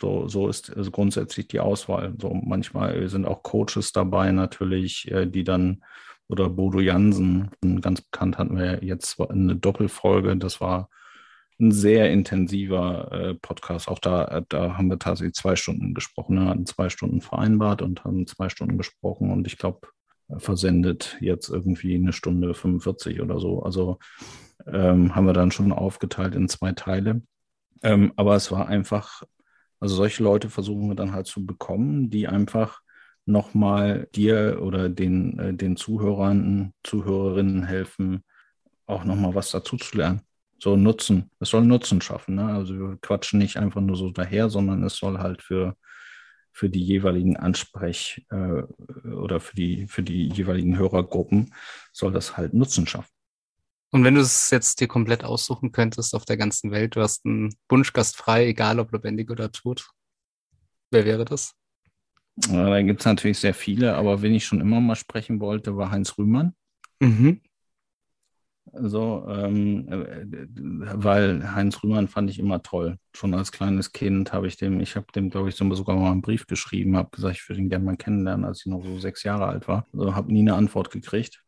[0.00, 2.14] So, so ist also grundsätzlich die Auswahl.
[2.20, 5.82] So manchmal sind auch Coaches dabei natürlich, äh, die dann
[6.28, 7.50] oder Bodo Jansen,
[7.80, 10.36] ganz bekannt hatten wir jetzt eine Doppelfolge.
[10.36, 10.90] Das war
[11.60, 13.88] ein sehr intensiver äh, Podcast.
[13.88, 16.36] Auch da, da haben wir tatsächlich zwei Stunden gesprochen.
[16.36, 19.88] Wir hatten zwei Stunden vereinbart und haben zwei Stunden gesprochen und ich glaube,
[20.36, 23.62] versendet jetzt irgendwie eine Stunde 45 oder so.
[23.62, 23.98] Also
[24.66, 27.22] ähm, haben wir dann schon aufgeteilt in zwei Teile.
[27.82, 29.22] Ähm, aber es war einfach
[29.80, 32.80] also solche Leute versuchen wir dann halt zu bekommen, die einfach
[33.26, 38.24] nochmal dir oder den, äh, den Zuhörern, Zuhörerinnen helfen,
[38.86, 40.22] auch nochmal was dazu zu lernen.
[40.58, 41.30] So Nutzen.
[41.38, 42.34] Es soll Nutzen schaffen.
[42.34, 42.44] Ne?
[42.46, 45.76] Also wir quatschen nicht einfach nur so daher, sondern es soll halt für,
[46.52, 48.62] für die jeweiligen Ansprech- äh,
[49.08, 51.54] oder für die, für die jeweiligen Hörergruppen
[51.92, 53.12] soll das halt Nutzen schaffen.
[53.90, 57.24] Und wenn du es jetzt dir komplett aussuchen könntest auf der ganzen Welt, du hast
[57.24, 59.88] einen Wunschgast frei, egal ob lebendig oder tot,
[60.90, 61.54] wer wäre das?
[62.36, 65.90] Da gibt es natürlich sehr viele, aber wen ich schon immer mal sprechen wollte, war
[65.90, 66.54] Heinz Rühmann.
[67.00, 67.40] Mhm.
[68.74, 70.26] So, ähm, äh,
[70.94, 72.98] weil Heinz Rühmann fand ich immer toll.
[73.14, 76.22] Schon als kleines Kind habe ich dem, ich habe dem, glaube ich, sogar mal einen
[76.22, 79.22] Brief geschrieben, habe gesagt, ich würde ihn gerne mal kennenlernen, als ich noch so sechs
[79.22, 79.86] Jahre alt war.
[79.92, 81.42] Also habe nie eine Antwort gekriegt.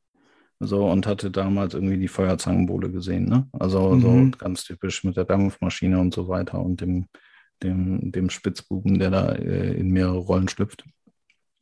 [0.62, 3.48] So, und hatte damals irgendwie die Feuerzangenbowle gesehen, ne?
[3.52, 4.00] Also mhm.
[4.00, 7.06] so ganz typisch mit der Dampfmaschine und so weiter und dem,
[7.62, 10.84] dem, dem Spitzbuben, der da äh, in mehrere Rollen schlüpft.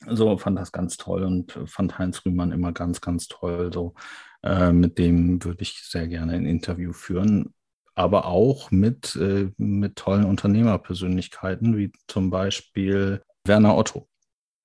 [0.07, 3.71] So fand das ganz toll und fand Heinz Rühmann immer ganz, ganz toll.
[3.73, 3.95] So,
[4.43, 7.53] äh, mit dem würde ich sehr gerne ein Interview führen,
[7.95, 14.09] aber auch mit, äh, mit tollen Unternehmerpersönlichkeiten, wie zum Beispiel Werner Otto.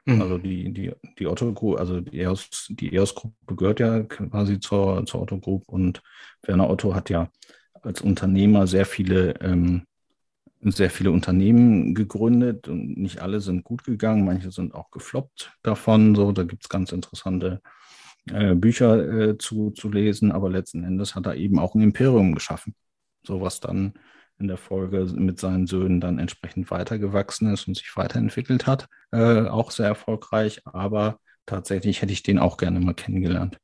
[0.06, 0.22] Mhm.
[0.22, 5.06] Also die, die, die Otto Group, also die EOS, die EOS-Gruppe gehört ja quasi zur,
[5.06, 6.02] zur Otto Group und
[6.44, 7.30] Werner Otto hat ja
[7.82, 9.84] als Unternehmer sehr viele, ähm,
[10.72, 16.16] sehr viele Unternehmen gegründet und nicht alle sind gut gegangen, manche sind auch gefloppt davon.
[16.16, 17.62] So, da gibt es ganz interessante
[18.32, 22.34] äh, Bücher äh, zu, zu lesen, aber letzten Endes hat er eben auch ein Imperium
[22.34, 22.76] geschaffen.
[23.26, 23.94] So was dann
[24.40, 28.88] in der Folge mit seinen Söhnen dann entsprechend weitergewachsen ist und sich weiterentwickelt hat.
[29.12, 33.58] Äh, auch sehr erfolgreich, aber tatsächlich hätte ich den auch gerne mal kennengelernt.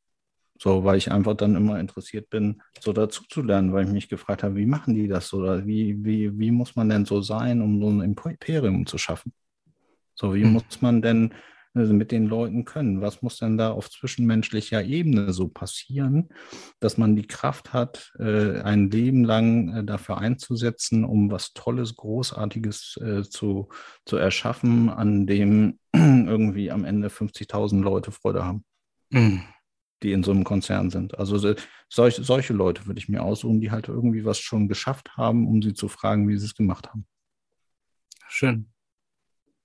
[0.62, 4.10] So, weil ich einfach dann immer interessiert bin, so dazu zu lernen, weil ich mich
[4.10, 7.62] gefragt habe, wie machen die das oder wie, wie, wie muss man denn so sein,
[7.62, 9.32] um so ein Imperium zu schaffen?
[10.16, 10.51] So, wie hm.
[10.51, 11.34] muss man denn
[11.74, 12.99] also mit den Leuten können?
[12.99, 16.28] Was muss denn da auf zwischenmenschlicher Ebene so passieren,
[16.82, 21.95] dass man die Kraft hat, äh, ein Leben lang äh, dafür einzusetzen, um was Tolles,
[21.95, 23.70] Großartiges äh, zu,
[24.05, 28.66] zu erschaffen, an dem irgendwie am Ende 50.000 Leute Freude haben,
[29.10, 29.43] mhm.
[30.04, 31.18] Die in so einem Konzern sind.
[31.18, 31.56] Also
[31.89, 35.62] solche, solche Leute würde ich mir aussuchen, die halt irgendwie was schon geschafft haben, um
[35.62, 37.06] sie zu fragen, wie sie es gemacht haben.
[38.28, 38.70] Schön.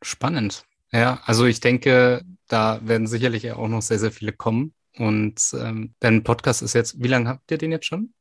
[0.03, 0.65] Spannend.
[0.93, 4.75] Ja, also ich denke, da werden sicherlich auch noch sehr, sehr viele kommen.
[4.97, 8.15] Und ähm, dein Podcast ist jetzt, wie lange habt ihr den jetzt schon?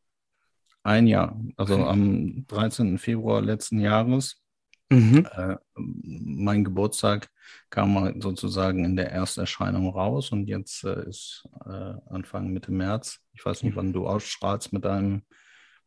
[0.81, 2.97] Ein Jahr, also am 13.
[2.97, 4.42] Februar letzten Jahres.
[4.93, 5.27] Mhm.
[5.31, 7.29] Äh, mein Geburtstag
[7.69, 13.19] kam sozusagen in der Ersterscheinung raus und jetzt äh, ist äh, Anfang Mitte März.
[13.33, 15.23] Ich weiß nicht, wann du ausstrahlst mit deinem,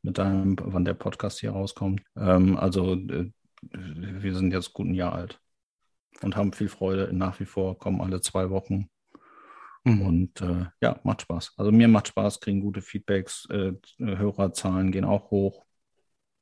[0.02, 2.02] mit deinem, wann der Podcast hier rauskommt.
[2.16, 3.30] Ähm, also äh,
[3.72, 5.40] wir sind jetzt gut ein Jahr alt
[6.22, 7.10] und haben viel Freude.
[7.12, 8.88] Nach wie vor kommen alle zwei Wochen.
[9.84, 10.02] Mhm.
[10.02, 11.54] Und äh, ja, macht Spaß.
[11.56, 15.65] Also mir macht Spaß, kriegen gute Feedbacks, äh, Hörerzahlen gehen auch hoch.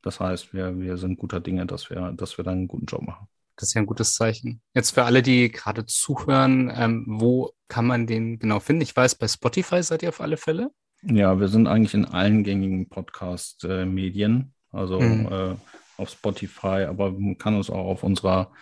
[0.04, 3.02] Das heißt, wir, wir sind guter Dinge, dass wir, dass wir dann einen guten Job
[3.02, 3.26] machen.
[3.56, 4.60] Das ist ja ein gutes Zeichen.
[4.74, 8.82] Jetzt für alle, die gerade zuhören, ähm, wo kann man den genau finden?
[8.82, 10.70] Ich weiß, bei Spotify seid ihr auf alle Fälle.
[11.02, 15.28] Ja, wir sind eigentlich in allen gängigen Podcast-Medien, also mhm.
[15.30, 15.54] äh,
[15.96, 18.52] auf Spotify, aber man kann uns auch auf unserer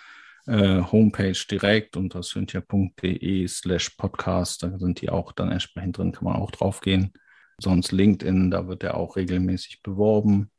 [0.47, 4.63] äh, Homepage direkt unter cynthia.de slash podcast.
[4.63, 7.13] Da sind die auch dann entsprechend drin, kann man auch drauf gehen.
[7.59, 10.51] Sonst LinkedIn, da wird er auch regelmäßig beworben,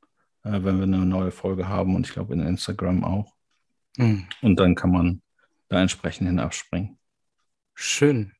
[0.43, 3.33] äh, wenn wir eine neue Folge haben und ich glaube in Instagram auch.
[3.97, 4.27] Mhm.
[4.41, 5.21] Und dann kann man
[5.69, 6.97] da entsprechend hin abspringen.
[7.73, 8.33] Schön.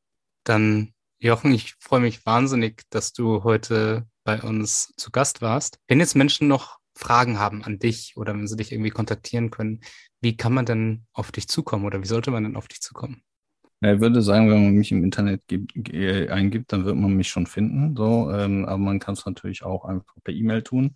[0.43, 5.79] Dann, Jochen, ich freue mich wahnsinnig, dass du heute bei uns zu Gast warst.
[5.87, 9.81] Wenn jetzt Menschen noch Fragen haben an dich oder wenn sie dich irgendwie kontaktieren können,
[10.21, 13.23] wie kann man denn auf dich zukommen oder wie sollte man denn auf dich zukommen?
[13.81, 15.73] Ja, ich würde sagen, wenn man mich im Internet gibt,
[16.29, 17.95] eingibt, dann wird man mich schon finden.
[17.97, 20.93] So, ähm, aber man kann es natürlich auch einfach per E-Mail tun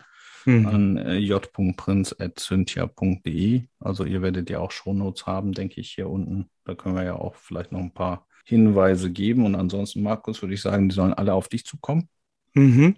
[0.48, 0.66] mhm.
[0.66, 3.64] an äh, j.prinz.cynthia.de.
[3.80, 6.50] Also ihr werdet ja auch Shownotes haben, denke ich, hier unten.
[6.66, 9.45] Da können wir ja auch vielleicht noch ein paar Hinweise geben.
[9.45, 12.10] Und ansonsten, Markus, würde ich sagen, die sollen alle auf dich zukommen.
[12.54, 12.95] Mhm.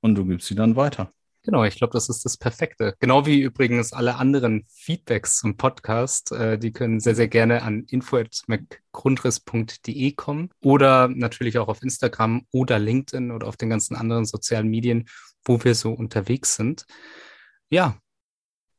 [0.00, 1.12] Und du gibst sie dann weiter.
[1.42, 2.94] Genau, ich glaube, das ist das Perfekte.
[2.98, 6.32] Genau wie übrigens alle anderen Feedbacks zum Podcast.
[6.32, 12.78] Äh, die können sehr, sehr gerne an info.mcgrundriss.de kommen oder natürlich auch auf Instagram oder
[12.78, 15.08] LinkedIn oder auf den ganzen anderen sozialen Medien,
[15.44, 16.86] wo wir so unterwegs sind.
[17.68, 17.98] Ja,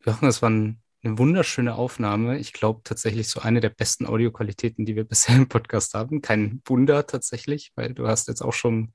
[0.06, 2.38] Jochen, das war ein, eine wunderschöne Aufnahme.
[2.40, 6.22] Ich glaube tatsächlich so eine der besten Audioqualitäten, die wir bisher im Podcast haben.
[6.22, 8.94] Kein Wunder tatsächlich, weil du hast jetzt auch schon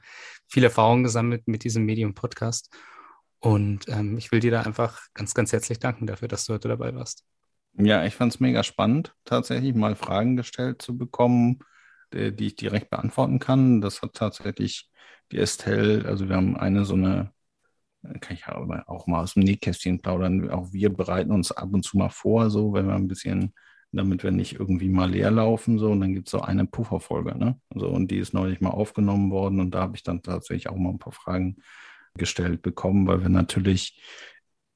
[0.48, 2.70] viel Erfahrung gesammelt mit diesem Medium-Podcast.
[3.38, 6.68] Und ähm, ich will dir da einfach ganz, ganz herzlich danken dafür, dass du heute
[6.68, 7.24] dabei warst.
[7.78, 11.60] Ja, ich fand es mega spannend, tatsächlich mal Fragen gestellt zu bekommen,
[12.12, 13.80] die, die, ich direkt beantworten kann.
[13.82, 14.90] Das hat tatsächlich
[15.30, 17.32] die Estelle, also wir haben eine so eine,
[18.20, 21.98] kann ich auch mal aus dem Nähkästchen plaudern, auch wir bereiten uns ab und zu
[21.98, 23.54] mal vor, so wenn wir ein bisschen,
[23.92, 27.36] damit wir nicht irgendwie mal leer laufen, so, und dann gibt es so eine Pufferfolge,
[27.36, 27.60] ne?
[27.74, 30.76] So, und die ist neulich mal aufgenommen worden und da habe ich dann tatsächlich auch
[30.76, 31.56] mal ein paar Fragen
[32.16, 34.02] gestellt bekommen, weil wir natürlich,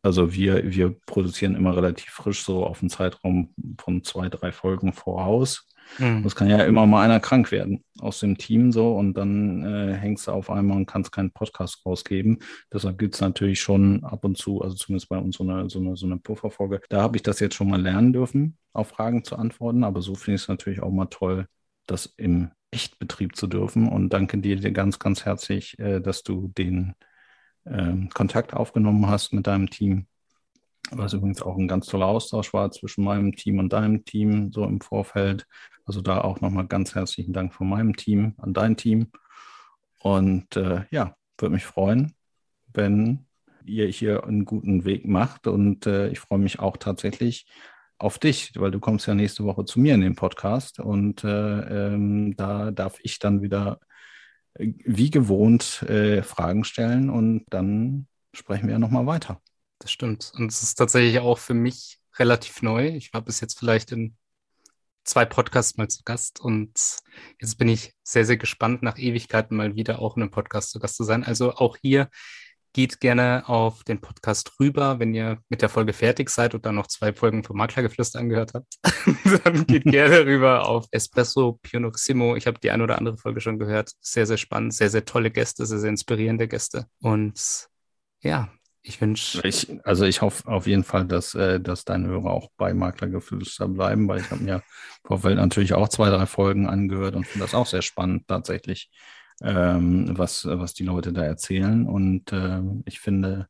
[0.02, 4.92] also wir, wir produzieren immer relativ frisch so auf einen Zeitraum von zwei, drei Folgen
[4.92, 5.68] voraus.
[5.98, 6.26] Mhm.
[6.34, 10.26] kann ja immer mal einer krank werden aus dem Team so und dann äh, hängst
[10.26, 12.38] du auf einmal und kannst keinen Podcast rausgeben.
[12.72, 15.78] Deshalb gibt es natürlich schon ab und zu, also zumindest bei uns so eine, so
[15.78, 16.80] eine, so eine Pufferfolge.
[16.88, 20.14] Da habe ich das jetzt schon mal lernen dürfen, auf Fragen zu antworten, aber so
[20.14, 21.46] finde ich es natürlich auch mal toll,
[21.86, 26.94] das im Echtbetrieb zu dürfen und danke dir ganz, ganz herzlich, äh, dass du den
[27.66, 30.06] ähm, Kontakt aufgenommen hast mit deinem Team.
[30.92, 34.64] Was übrigens auch ein ganz toller Austausch war zwischen meinem Team und deinem Team, so
[34.64, 35.46] im Vorfeld.
[35.84, 39.08] Also da auch nochmal ganz herzlichen Dank von meinem Team an dein Team.
[40.00, 42.14] Und äh, ja, würde mich freuen,
[42.72, 43.26] wenn
[43.64, 45.46] ihr hier einen guten Weg macht.
[45.46, 47.46] Und äh, ich freue mich auch tatsächlich
[47.98, 50.80] auf dich, weil du kommst ja nächste Woche zu mir in den Podcast.
[50.80, 53.78] Und äh, ähm, da darf ich dann wieder
[54.54, 59.40] wie gewohnt äh, Fragen stellen und dann sprechen wir ja nochmal weiter.
[59.80, 60.32] Das stimmt.
[60.36, 62.88] Und es ist tatsächlich auch für mich relativ neu.
[62.88, 64.16] Ich war bis jetzt vielleicht in
[65.04, 66.70] zwei Podcasts mal zu Gast und
[67.40, 70.78] jetzt bin ich sehr, sehr gespannt, nach Ewigkeiten mal wieder auch in einem Podcast zu
[70.78, 71.24] Gast zu sein.
[71.24, 72.08] Also auch hier
[72.72, 76.76] geht gerne auf den Podcast rüber, wenn ihr mit der Folge fertig seid und dann
[76.76, 78.78] noch zwei Folgen vom Maklergeflüster angehört habt.
[79.44, 82.36] dann geht gerne rüber auf Espresso Pionoximo.
[82.36, 83.92] Ich habe die eine oder andere Folge schon gehört.
[84.00, 86.86] Sehr, sehr spannend, sehr, sehr tolle Gäste, sehr, sehr inspirierende Gäste.
[87.00, 87.68] Und
[88.20, 88.52] ja,
[88.82, 89.42] ich wünsche.
[89.84, 94.08] Also ich hoffe auf jeden Fall, dass, äh, dass deine Hörer auch bei Maklergeflüster bleiben,
[94.08, 94.62] weil ich habe mir
[95.04, 98.90] Vorfeld natürlich auch zwei, drei Folgen angehört und finde das auch sehr spannend tatsächlich
[99.42, 101.86] ähm, was, was die Leute da erzählen.
[101.86, 103.48] Und ähm, ich finde,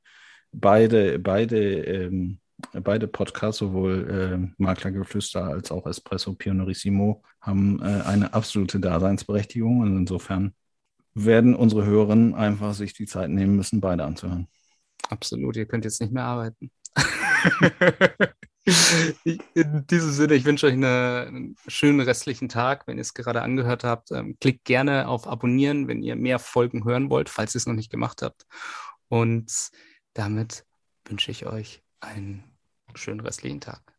[0.53, 2.41] beide, beide, ähm,
[2.73, 9.81] beide Podcasts, sowohl äh, Maklergeflüster als auch Espresso Pionerissimo, haben äh, eine absolute Daseinsberechtigung.
[9.81, 10.55] Und insofern
[11.15, 14.49] werden unsere Hörerinnen einfach sich die Zeit nehmen müssen, beide anzuhören.
[15.09, 16.71] Absolut, ihr könnt jetzt nicht mehr arbeiten.
[19.55, 22.87] In diesem Sinne, ich wünsche euch eine, einen schönen restlichen Tag.
[22.87, 26.85] Wenn ihr es gerade angehört habt, ähm, klickt gerne auf Abonnieren, wenn ihr mehr Folgen
[26.85, 28.47] hören wollt, falls ihr es noch nicht gemacht habt.
[29.09, 29.71] Und
[30.13, 30.65] damit
[31.07, 32.45] wünsche ich euch einen
[32.95, 33.95] schönen restlichen Tag.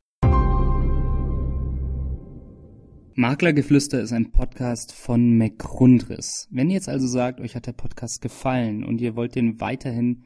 [3.16, 6.48] Maklergeflüster ist ein Podcast von McRundris.
[6.50, 10.26] Wenn ihr jetzt also sagt, euch hat der Podcast gefallen und ihr wollt den weiterhin